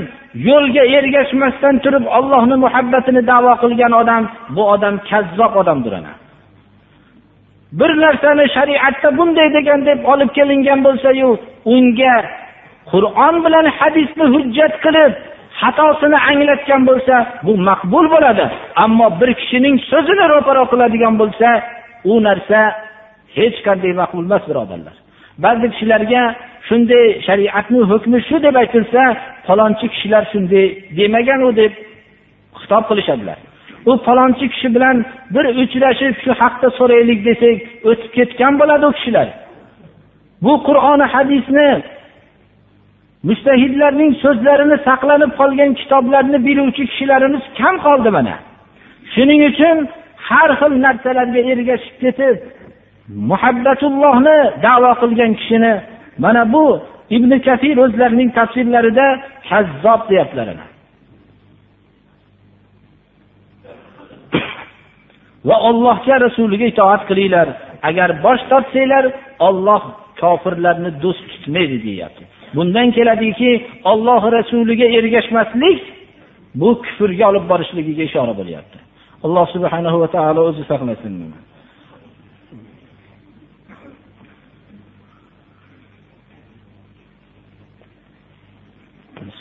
yo'lga 0.49 0.83
ergashmasdan 0.97 1.75
turib 1.83 2.05
ollohni 2.17 2.55
muhabbatini 2.65 3.21
davo 3.31 3.53
qilgan 3.63 3.93
odam 4.01 4.23
bu 4.55 4.63
odam 4.73 4.95
kazzob 5.09 5.53
odamdir 5.61 5.93
ana. 5.99 6.13
Bir 7.79 7.91
narsani 8.03 8.45
shariatda 8.55 9.09
bunday 9.17 9.47
degan 9.57 9.79
deb 9.89 9.99
olib 10.13 10.29
kelingan 10.37 10.79
bo'lsayu 10.87 11.29
unga 11.65 12.15
qur'on 12.91 13.35
bilan 13.45 13.65
hadisni 13.79 14.25
hujjat 14.33 14.73
qilib 14.85 15.13
xatosini 15.61 16.19
anglatgan 16.31 16.81
bo'lsa 16.89 17.15
bu 17.45 17.53
maqbul 17.69 18.05
bo'ladi. 18.15 18.45
Ammo 18.83 19.07
bir 19.19 19.29
kishining 19.39 19.75
so'zini 19.91 20.25
ro'paro 20.33 20.63
qiladigan 20.71 21.15
bo'lsa 21.21 21.47
u 22.11 22.13
narsa 22.27 22.59
hech 23.37 23.57
qanday 23.67 23.93
maqbul 24.01 24.25
emas 24.29 24.43
birodarlar. 24.49 24.95
Ba'zi 25.45 25.65
kishilarga 25.73 26.23
shunday 26.67 27.05
shariatni 27.27 27.81
hukmi 27.91 28.19
shu 28.27 28.35
deb 28.45 28.55
aytilsa 28.61 29.01
falonchi 29.47 29.85
kishilar 29.93 30.23
shunday 30.33 30.65
demagan 30.97 31.41
u 31.47 31.49
deb 31.61 31.73
xitob 32.61 32.83
qilishadilar. 32.89 33.37
U 33.89 33.91
falonchi 34.07 34.45
kishi 34.53 34.67
bilan 34.75 34.97
bir 35.35 35.45
uchrashib 35.63 36.13
shu 36.23 36.31
haqda 36.41 36.67
so'raylik 36.79 37.19
desak 37.29 37.57
o'tib 37.89 38.11
ketgan 38.17 38.53
bo'ladi 38.61 38.85
u 38.91 38.93
kishilar. 38.97 39.27
Bu 40.43 40.53
qur'oni 40.67 41.05
hadisni 41.13 41.69
mustahidlarning 43.29 44.11
so'zlarini 44.23 44.77
saqlanib 44.87 45.31
qolgan 45.39 45.71
kitoblarni 45.79 46.39
biluvchi 46.47 46.83
kishilarimiz 46.91 47.43
kam 47.59 47.75
qoldi 47.85 48.09
mana. 48.17 48.35
Shuning 49.13 49.41
uchun 49.51 49.77
har 50.27 50.49
xil 50.59 50.73
narsalarga 50.85 51.41
ergashib 51.51 51.95
ketib 52.03 52.37
muhabbatullohni 53.31 54.39
davo 54.65 54.91
qilgan 55.01 55.31
kishini 55.39 55.73
mana 56.23 56.43
bu 56.53 56.65
ibn 57.17 57.31
kafir 57.47 57.75
o'zlarining 57.85 58.29
tafsirlarida 58.37 59.07
kazzob 59.49 60.01
deyaptilar 60.09 60.47
va 65.47 65.55
ollohga 65.69 66.15
rasuliga 66.25 66.65
itoat 66.73 67.01
qilinglar. 67.09 67.47
Agar 67.89 68.09
bosh 68.25 68.41
tortsanglar 68.51 69.05
olloh 69.47 69.83
kofirlarni 70.23 70.91
do'st 71.03 71.25
tutmaydi 71.31 71.77
deyapti. 71.87 72.23
Bundan 72.55 72.87
keladiki 72.97 73.51
olloh 73.91 74.23
rasuliga 74.37 74.87
ergashmaslik 74.99 75.79
bu 76.59 76.69
kufrga 76.83 77.25
olib 77.31 77.45
borishligiga 77.51 78.03
ishora 78.09 78.33
bo'lyapti. 78.39 78.77
Alloh 79.25 79.45
subhanahu 79.55 79.97
va 80.03 80.07
taolo 80.15 80.41
o'zi 80.49 80.63
saqlasin 80.71 81.13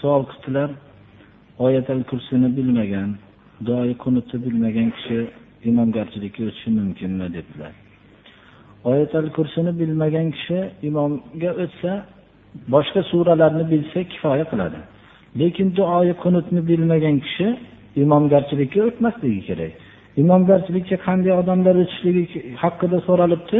savol 0.02 0.24
qildilar 0.30 0.70
oyatal 1.66 2.02
kursini 2.10 2.48
bilmagan 2.56 3.10
doi 3.68 3.90
qunutni 4.04 4.38
bilmagan 4.46 4.88
kishi 4.96 5.18
imomgarchilikka 5.70 6.40
o'tishi 6.48 6.70
mumkinmi 6.78 7.26
dedilar. 7.36 7.72
Oyatal 8.90 9.26
kursini 9.36 9.72
bilmagan 9.80 10.28
kishi 10.36 10.58
imomga 10.88 11.50
o'tsa 11.64 11.92
boshqa 12.74 13.00
suralarni 13.10 13.64
bilsa 13.72 14.00
kifoya 14.12 14.44
qiladi. 14.52 14.78
Lekin 15.40 15.68
duoyi 15.78 16.14
qunutni 16.22 16.60
bilmagan 16.70 17.16
kishi 17.24 17.46
imomgarchilikka 18.04 18.80
o'tmasligi 18.88 19.40
kerak. 19.48 19.72
Imomgarchilikka 20.22 20.96
qanday 21.06 21.32
odamlar 21.42 21.74
o'tishligi 21.82 22.24
haqida 22.62 22.98
so'ralibdi 23.08 23.58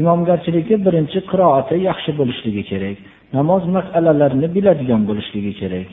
imomgarchilikka 0.00 0.76
birinchi 0.86 1.18
qiroati 1.30 1.74
yaxshi 1.88 2.10
bo'lishligi 2.20 2.62
kerak. 2.70 2.96
Namoz 3.36 3.62
masalalarini 3.76 4.48
biladigan 4.56 5.02
bo'lishligi 5.08 5.52
kerak. 5.60 5.88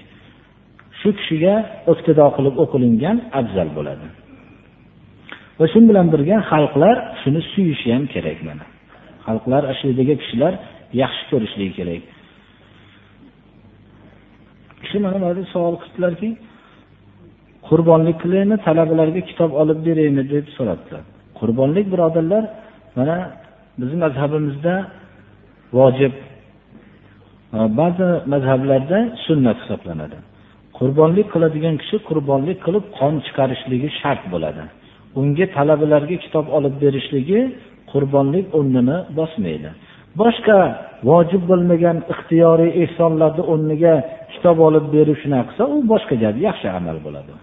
Shu 1.00 1.10
kishiga 1.20 1.56
iqtido 1.92 2.26
qilib 2.36 2.56
o'qilingan 2.64 3.18
afzal 3.40 3.70
bo'ladi. 3.78 4.08
Va 5.60 5.66
shu 5.72 5.80
bilan 5.90 6.08
birga 6.14 6.38
xalqlar 6.52 6.96
shuni 7.22 7.42
suyishi 7.52 7.88
ham 7.96 8.04
kerak 8.14 8.40
mana. 8.50 8.66
Xalqlar 9.28 9.62
shu 9.80 9.84
yerdagi 9.90 10.16
kishilar 10.22 10.54
yaxshi 11.02 11.24
ko'rishligi 11.32 11.74
kerak. 11.80 12.04
Kishi 14.82 14.98
mana 15.06 15.18
mana 15.24 15.44
savol 15.54 15.76
qilibdilarki 15.82 16.30
qurbonlik 17.68 18.18
qilaymi 18.24 18.56
talabalarga 18.66 19.22
kitob 19.30 19.52
olib 19.62 19.80
beraymi? 19.88 20.24
deb 20.34 20.46
so'rabdilar. 20.58 21.04
Qurbonlik 21.40 21.86
birodarlar 21.94 22.44
mana 22.98 23.16
bizni 23.80 23.98
mazhabimizda 24.06 24.74
vojib. 25.78 26.14
Ba'zi 27.80 28.08
mazhablarda 28.34 29.00
sunnat 29.26 29.58
hisoblanadi. 29.64 30.18
Qurbonlik 30.80 31.28
qiladigan 31.34 31.76
kishi 31.82 31.98
qurbonlik 32.10 32.58
qilib 32.66 32.86
qon 33.00 33.14
chiqarishligi 33.26 33.90
shart 34.02 34.24
bo'ladi. 34.34 34.64
Unga 35.20 35.46
talabalarga 35.56 36.16
kitob 36.26 36.46
olib 36.58 36.76
berishligi 36.84 37.40
qurbonlik 37.92 38.46
o'rnini 38.58 38.98
bosmaydi. 39.18 39.70
Boshqa 40.22 40.58
vojib 41.10 41.44
bo'lmagan 41.52 41.98
ixtiyoriy 42.14 42.72
ehsonlarni 42.84 43.44
o'rniga 43.54 43.96
kitob 44.34 44.58
olib 44.68 44.86
berib 44.96 45.18
shunaqa 45.24 45.46
qilsa 45.50 45.64
u 45.74 45.78
boshqa 45.92 46.16
gap 46.24 46.36
yaxshi 46.48 46.68
amal 46.80 46.98
bo'ladi. 47.06 47.34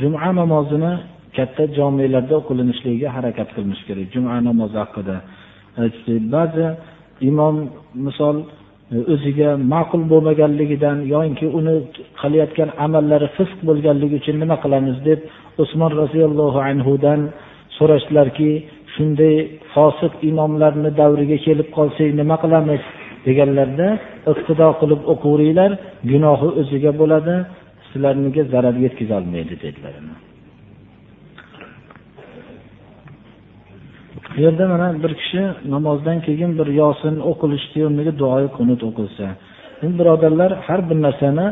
Juma 0.00 0.28
namozini 0.40 0.92
katta 1.36 1.64
jomelarda 1.78 2.34
o'qilinishligiga 2.40 3.08
harakat 3.16 3.48
qilinish 3.56 3.82
kerak. 3.88 4.06
Juma 4.14 4.34
namozi 4.48 4.76
haqida 4.84 5.16
ba'zi 6.34 6.66
imom 7.30 7.56
misol 8.06 8.36
o'ziga 9.12 9.50
ma'qul 9.72 10.02
bo'lmaganligidan 10.12 10.98
yoki 11.14 11.46
uni 11.58 11.74
qilayotgan 12.20 12.70
amallari 12.86 13.28
fisq 13.36 13.58
bo'lganligi 13.68 14.14
uchun 14.20 14.36
nima 14.42 14.56
qilamiz 14.64 14.96
deb 15.08 15.20
usmon 15.62 15.92
roziyallohu 16.02 16.58
anhudan 16.70 17.20
so'rashdilarki 17.76 18.50
shunday 18.94 19.36
fosiq 19.74 20.12
imomlarni 20.30 20.90
davriga 21.00 21.38
kelib 21.46 21.68
qolsak 21.76 22.08
nima 22.20 22.36
qilamiz? 22.44 22.82
deganlarda 23.26 23.88
iqtido 24.32 24.68
qilib 24.80 25.00
o'qiveringlar 25.12 25.70
gunohi 26.12 26.48
o'ziga 26.60 26.92
bo'ladi 27.00 27.34
sizlarga 27.88 28.42
zarar 28.52 28.76
yetkazolmaydi 28.84 29.54
dedilar. 29.64 29.94
Bu 34.38 34.42
yerda 34.42 34.68
mana 34.68 35.02
bir 35.02 35.14
kishi 35.20 35.42
namozdan 35.74 36.18
keyin 36.26 36.50
bir 36.58 36.66
yosin 36.80 37.14
o'qilishni 37.30 37.80
o'rniga 37.86 38.12
duoyi 38.22 38.48
kunut 38.56 38.80
o'qilsa. 38.88 39.26
Endi 39.82 39.94
birodarlar 40.00 40.50
har 40.66 40.80
bir 40.90 40.98
narsani 41.06 41.46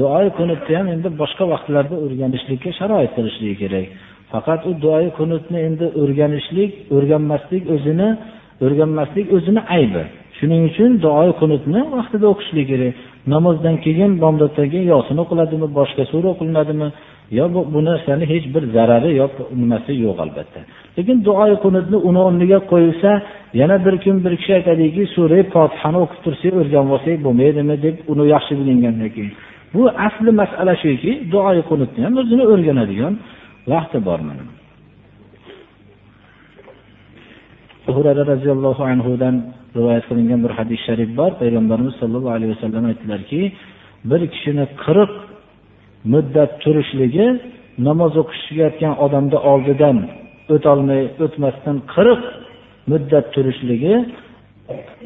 duoyi 0.00 0.30
kunutni 0.38 0.76
ham 0.78 0.86
endi 0.94 1.08
boshqa 1.20 1.44
vaqtlarda 1.52 1.96
o'rganishlikka 2.04 2.70
sharoit 2.78 3.10
qilishligi 3.16 3.56
kerak. 3.62 3.86
Faqat 4.32 4.60
u 4.68 4.70
duoyi 4.84 5.10
kunutni 5.18 5.58
endi 5.68 5.86
o'rganishlik 6.02 6.70
o'rganmaslik 6.96 7.64
o'zini 7.74 8.08
o'rganmaslik 8.64 9.26
o'zini 9.36 9.60
aybi. 9.76 10.02
Shuning 10.38 10.62
uchun 10.70 10.90
duoyi 11.04 11.32
kunutni 11.40 11.80
vaqtida 11.96 12.26
o'qishlik 12.32 12.66
kerak. 12.72 12.92
Namozdan 13.34 13.76
keyin 13.84 14.12
bomdoddan 14.22 14.66
yosin 14.92 15.16
o'qiladimi 15.24 15.68
boshqa 15.78 16.02
sura 16.12 16.26
o'qilinadimi 16.34 16.88
yo 17.30 17.54
bu, 17.54 17.60
bu 17.74 17.84
narsani 17.84 18.24
hech 18.32 18.46
bir 18.54 18.64
zarari 18.74 19.10
yo 19.20 19.26
nimasi 19.62 19.92
yo'q 20.06 20.18
albatta. 20.24 20.60
Lekin 20.98 21.24
duoi 21.24 21.54
qunutni 21.64 21.96
uni 22.08 22.20
o'rniga 22.28 22.58
qo'yilsa 22.72 23.10
yana 23.60 23.76
bir 23.86 23.94
kun 24.04 24.16
bir 24.24 24.32
kishi 24.40 24.52
aytadiki 24.58 25.02
sura 25.14 25.40
fotihani 25.54 25.98
o'qib 26.04 26.20
tursak 26.24 26.52
o'rganib 26.60 26.90
olsak 26.96 27.16
bo'lmaydimi 27.26 27.76
deb 27.86 27.96
uni 28.12 28.24
yaxshi 28.34 28.52
bilingandan 28.60 29.10
keyin 29.16 29.32
bu 29.74 29.82
asli 30.06 30.30
masala 30.40 30.74
shuki 30.82 31.12
duoi 31.32 31.60
qunutni 31.70 32.00
ham 32.06 32.14
o'zini 32.22 32.44
o'rganadigan 32.52 33.14
vaqti 33.72 33.98
bor 34.08 34.20
mana. 34.28 34.44
Hurara 37.96 38.22
roziyallohu 38.32 38.82
anhudan 38.92 39.34
rivoyat 39.76 40.04
qilingan 40.08 40.40
bir 40.44 40.52
hadis 40.58 40.80
sharif 40.86 41.10
bor. 41.20 41.30
Payg'ambarimiz 41.42 41.94
sollallohu 42.00 42.34
alayhi 42.36 42.52
vasallam 42.54 42.84
aytdilarki 42.90 43.40
bir 44.10 44.20
kishini 44.32 44.64
qirq 44.84 45.12
muddat 46.12 46.50
turishligi 46.62 47.26
namoz 47.88 48.12
o'qishayotgan 48.22 48.94
odamni 49.04 49.38
oldidan 49.52 49.96
o'tolmay 50.54 51.02
o'tmasdan 51.24 51.76
qirq 51.94 52.22
muddat 52.90 53.26
turishligi 53.34 53.94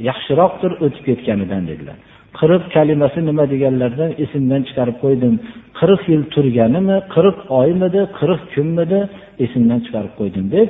yaxshiroqdir 0.09 0.73
o'tib 0.85 1.03
ketganidan 1.09 1.63
dedilar. 1.71 1.97
Qirq 2.41 2.63
kalimasi 2.77 3.21
nima 3.29 3.45
deganlarda 3.53 4.07
esimdan 4.25 4.63
chiqarib 4.69 4.97
qo'ydim. 5.05 5.35
Qirq 5.79 6.03
yil 6.13 6.23
turganimi 6.35 6.97
qirq 7.15 7.39
oymidi 7.61 8.03
qirq 8.19 8.43
kunmidi 8.55 9.01
esimdan 9.45 9.81
chiqarib 9.87 10.15
qo'ydim 10.21 10.45
deb 10.57 10.69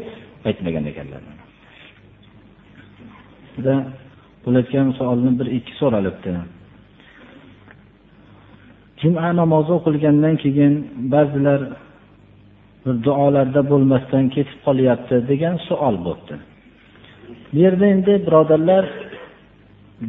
aytmagan 0.49 0.85
ekanlar. 0.93 1.23
Bo'layotgan 4.45 4.89
savolni 4.99 5.33
bir 5.41 5.47
ikki 5.59 5.75
so'ralibdi. 5.81 6.33
Juma 9.03 9.29
namozi 9.41 9.73
o'qilgandan 9.79 10.35
keyin 10.43 10.75
ba'zilar 11.15 11.61
bir 12.85 12.95
duolarda 13.07 13.61
bo'lmasdan 13.71 14.25
ketib 14.35 14.59
qolyapti 14.67 15.15
degan 15.31 15.55
savol 15.69 15.97
bo'libdi 16.07 16.35
bu 17.53 17.59
yerda 17.65 17.87
endi 17.95 18.13
birodarlar 18.27 18.85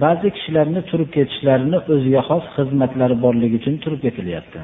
ba'zi 0.03 0.27
kishilarni 0.35 0.81
turib 0.89 1.09
ketishlarini 1.17 1.77
o'ziga 1.93 2.21
xos 2.29 2.43
xizmatlari 2.55 3.15
borligi 3.25 3.55
uchun 3.61 3.75
turib 3.83 4.01
ketilyapti. 4.05 4.59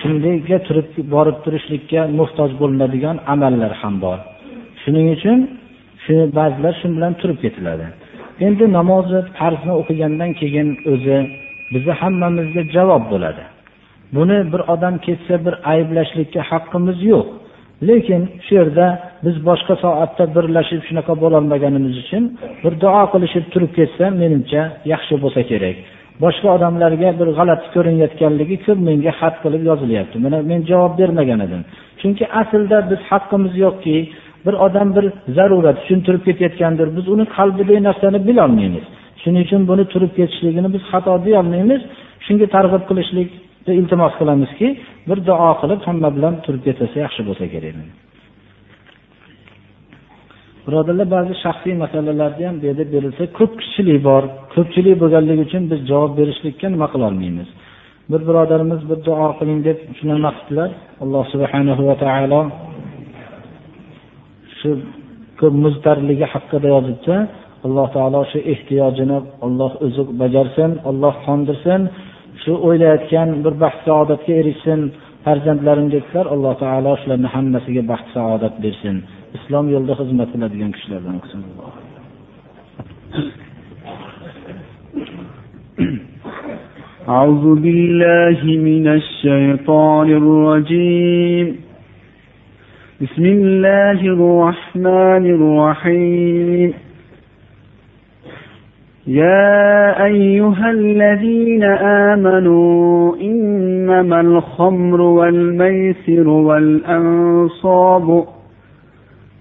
Shundayga 0.00 0.58
turib 0.68 0.88
borib 1.14 1.38
turishlikka 1.44 2.00
muhtoj 2.20 2.50
bo'linadigan 2.60 3.16
amallar 3.34 3.72
ham 3.82 3.94
bor. 4.04 4.18
Shuning 4.82 5.06
uchun 5.16 5.38
shu 6.04 6.14
ba'zilar 6.38 6.74
shu 6.80 6.86
bilan 6.96 7.12
turib 7.20 7.38
ketiladi. 7.44 7.86
Endi 8.46 8.64
namozni 8.78 9.20
farzni 9.38 9.72
o'qigandan 9.80 10.30
keyin 10.40 10.68
o'zi 10.92 11.18
bizni 11.74 11.92
hammamizga 12.00 12.62
javob 12.76 13.04
bo'ladi. 13.12 13.44
Buni 14.16 14.38
bir 14.52 14.60
odam 14.74 14.94
ketsa 15.06 15.34
bir 15.46 15.54
ayblashlikka 15.72 16.40
haqqimiz 16.50 16.98
yo'q. 17.12 17.26
Lekin 17.88 18.22
shu 18.44 18.52
yerda 18.60 18.86
biz 19.24 19.36
boshqa 19.48 19.74
soatda 19.84 20.24
birlashib 20.36 20.82
shunaqa 20.88 21.14
bo'lolmaganimiz 21.22 21.94
uchun 22.02 22.22
bir 22.64 22.72
duo 22.82 23.02
qilishib 23.12 23.44
turib 23.52 23.72
ketsa 23.78 24.04
menimcha 24.22 24.62
yaxshi 24.92 25.14
bo'lsa 25.22 25.42
kerak. 25.50 25.76
Boshqa 26.24 26.48
odamlarga 26.56 27.10
bir 27.20 27.28
g'alati 27.38 27.66
ko'rinayotganligi 27.74 28.56
ko'p 28.66 28.78
menga 28.88 29.12
xat 29.20 29.34
qilib 29.44 29.62
yozilyapti. 29.70 30.16
Mana 30.24 30.38
men 30.50 30.60
javob 30.70 30.92
bermagan 31.00 31.40
edim. 31.46 31.62
Chunki 32.00 32.24
aslida 32.40 32.78
biz 32.90 33.00
haqqimiz 33.10 33.54
yo'qki 33.64 33.96
bir 34.46 34.54
odam 34.66 34.88
bir 34.96 35.06
zarurat 35.36 35.76
uchun 35.84 35.98
turib 36.06 36.22
ketayotgandir 36.28 36.88
biz 36.96 37.04
uni 37.14 37.24
qalbidagi 37.36 37.82
narsani 37.88 38.18
bilolmaymiz. 38.28 38.84
Shuning 39.24 39.42
uchun 39.46 39.62
buni 39.70 39.84
turib 39.92 40.12
ketishligini 40.18 40.68
biz 40.74 40.82
xato 40.92 41.12
deyolmaymiz. 41.26 41.80
Shunga 42.26 42.46
targ'ib 42.56 42.82
qilishlikni 42.90 43.72
iltimos 43.80 44.12
qilamizki 44.20 44.68
bir 45.08 45.18
duo 45.28 45.50
qilib 45.60 45.80
hamma 45.88 46.08
bilan 46.16 46.34
turib 46.44 46.62
ketilsa 46.68 46.96
yaxshi 47.04 47.22
bo'lsa 47.28 47.44
kerak. 47.54 47.76
Birodarlar 50.66 51.08
ba'zi 51.16 51.32
shaxsiy 51.44 51.74
masalalarda 51.84 52.42
ham 52.48 52.56
bu 52.60 52.64
yerda 52.70 52.84
berilsa 52.94 53.24
ko'pchilik 53.38 53.98
bor 54.08 54.22
ko'pchilik 54.54 54.96
bo'lganligi 55.02 55.42
uchun 55.48 55.62
biz 55.72 55.80
javob 55.90 56.12
berishlikka 56.20 56.66
nima 56.74 56.86
qilolmaymiz 56.94 57.48
bir 58.10 58.20
birodarimiz 58.28 58.80
bir 58.90 58.98
duo 59.06 59.28
qiling 59.38 59.60
deb 59.68 59.78
shunaqa 59.98 60.30
qildilar 60.38 60.70
alloh 61.02 61.24
subhanahu 61.32 61.82
va 61.88 61.94
taolo 62.04 62.40
shu 64.58 64.70
ko'p 65.40 65.54
muztarligi 65.64 66.26
haqida 66.32 66.68
yozibdi. 66.74 67.14
alloh 67.65 67.87
taolo 67.95 68.21
shu 68.31 68.39
ehtiyojini 68.53 69.17
olloh 69.45 69.71
o'zi 69.85 70.03
bajarsin 70.21 70.71
olloh 70.89 71.15
qondirsin 71.27 71.81
shu 72.41 72.51
o'ylayotgan 72.67 73.29
bir 73.43 73.53
baxt 73.63 73.81
saodatga 73.87 74.33
erishsin 74.41 74.79
farzandlarim 75.25 75.87
dedilar 75.95 76.25
alloh 76.35 76.53
taolo 76.63 76.91
shularni 77.01 77.29
hammasiga 77.35 77.83
baxt 77.91 78.07
saodat 78.15 78.55
bersin 78.63 78.95
islom 79.37 79.65
yo'lida 79.73 79.93
xizmat 80.01 80.29
qiladigan 80.33 80.71
kishilardan 80.75 81.17
qilsin 81.23 81.41
أعوذ 87.17 87.45
بالله 87.63 88.39
من 88.69 88.85
الشيطان 88.99 90.07
الرجيم 90.21 91.47
بسم 93.01 93.25
الله 93.25 93.99
الرحمن 94.15 95.25
الرحيم 95.37 96.69
يا 99.06 100.04
أيها 100.04 100.70
الذين 100.70 101.64
آمنوا 102.12 103.16
إنما 103.16 104.20
الخمر 104.20 105.00
والميسر 105.00 106.28
والأنصاب 106.28 108.24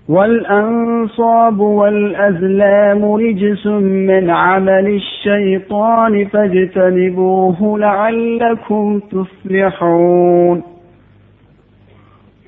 والأنصاب 0.09 1.59
والأزلام 1.59 3.05
رجس 3.05 3.68
من 3.68 4.30
عمل 4.30 4.88
الشيطان 4.88 6.26
فاجتنبوه 6.26 7.80
لعلكم 7.80 8.99
تفلحون 8.99 10.72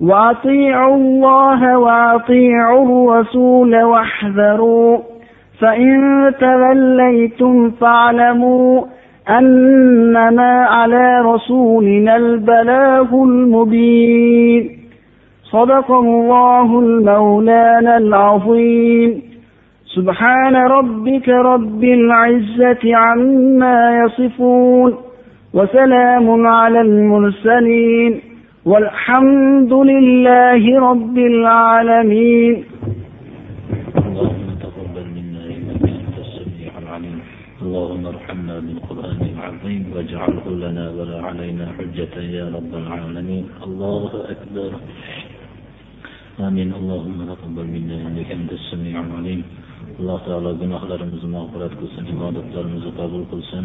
وأطيعوا 0.00 0.96
الله 0.96 1.78
وأطيعوا 1.78 2.84
الرسول 2.84 3.82
واحذروا 3.82 4.98
فإن 5.60 6.32
توليتم 6.40 7.70
فاعلموا 7.70 8.84
أنما 9.28 10.64
على 10.64 11.20
رسولنا 11.20 12.16
البلاغ 12.16 13.14
المبين 13.14 14.70
صدق 15.42 15.90
الله 15.92 16.80
المولانا 16.80 17.96
العظيم 17.96 19.22
سبحان 19.96 20.56
ربك 20.56 21.28
رب 21.28 21.84
العزة 21.84 22.96
عما 22.96 24.04
يصفون 24.04 24.94
وسلام 25.54 26.46
على 26.46 26.80
المرسلين 26.80 28.29
والحمد 28.64 29.72
لله 29.72 30.62
رب 30.90 31.16
العالمين. 31.18 32.54
اللهم 34.04 34.48
تقبل 34.64 35.06
منا 35.16 35.42
إنك 35.56 35.84
أنت 35.88 36.16
السميع 36.26 36.72
اللهم 37.64 38.04
ارحمنا 38.06 38.54
بالقرآن 38.60 39.20
العظيم 39.32 39.82
واجعله 39.96 40.46
لنا 40.64 40.84
ولا 40.96 41.18
علينا 41.28 41.66
حجة 41.78 42.14
يا 42.20 42.44
رب 42.56 42.72
العالمين. 42.82 43.44
الله 43.66 44.10
أكبر. 44.34 44.70
آمين. 46.40 46.68
اللهم 46.80 47.18
تقبل 47.32 47.66
منا 47.76 47.96
إنك 48.06 48.28
أنت 48.28 48.52
السميع 48.60 48.96
العليم. 49.00 49.42
alloh 50.00 50.20
taolo 50.24 50.50
gunohlarimizni 50.60 51.28
mag'firat 51.36 51.72
qilsin 51.80 52.04
ibodatlarimizni 52.14 52.92
qabul 53.00 53.24
qilsin 53.32 53.64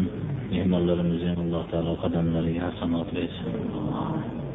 mehmonlarimizni 0.52 1.32
alloh 1.44 1.64
taolo 1.72 1.92
qadamlariga 2.02 2.60
hasanot 2.66 3.08
bersin 3.16 4.45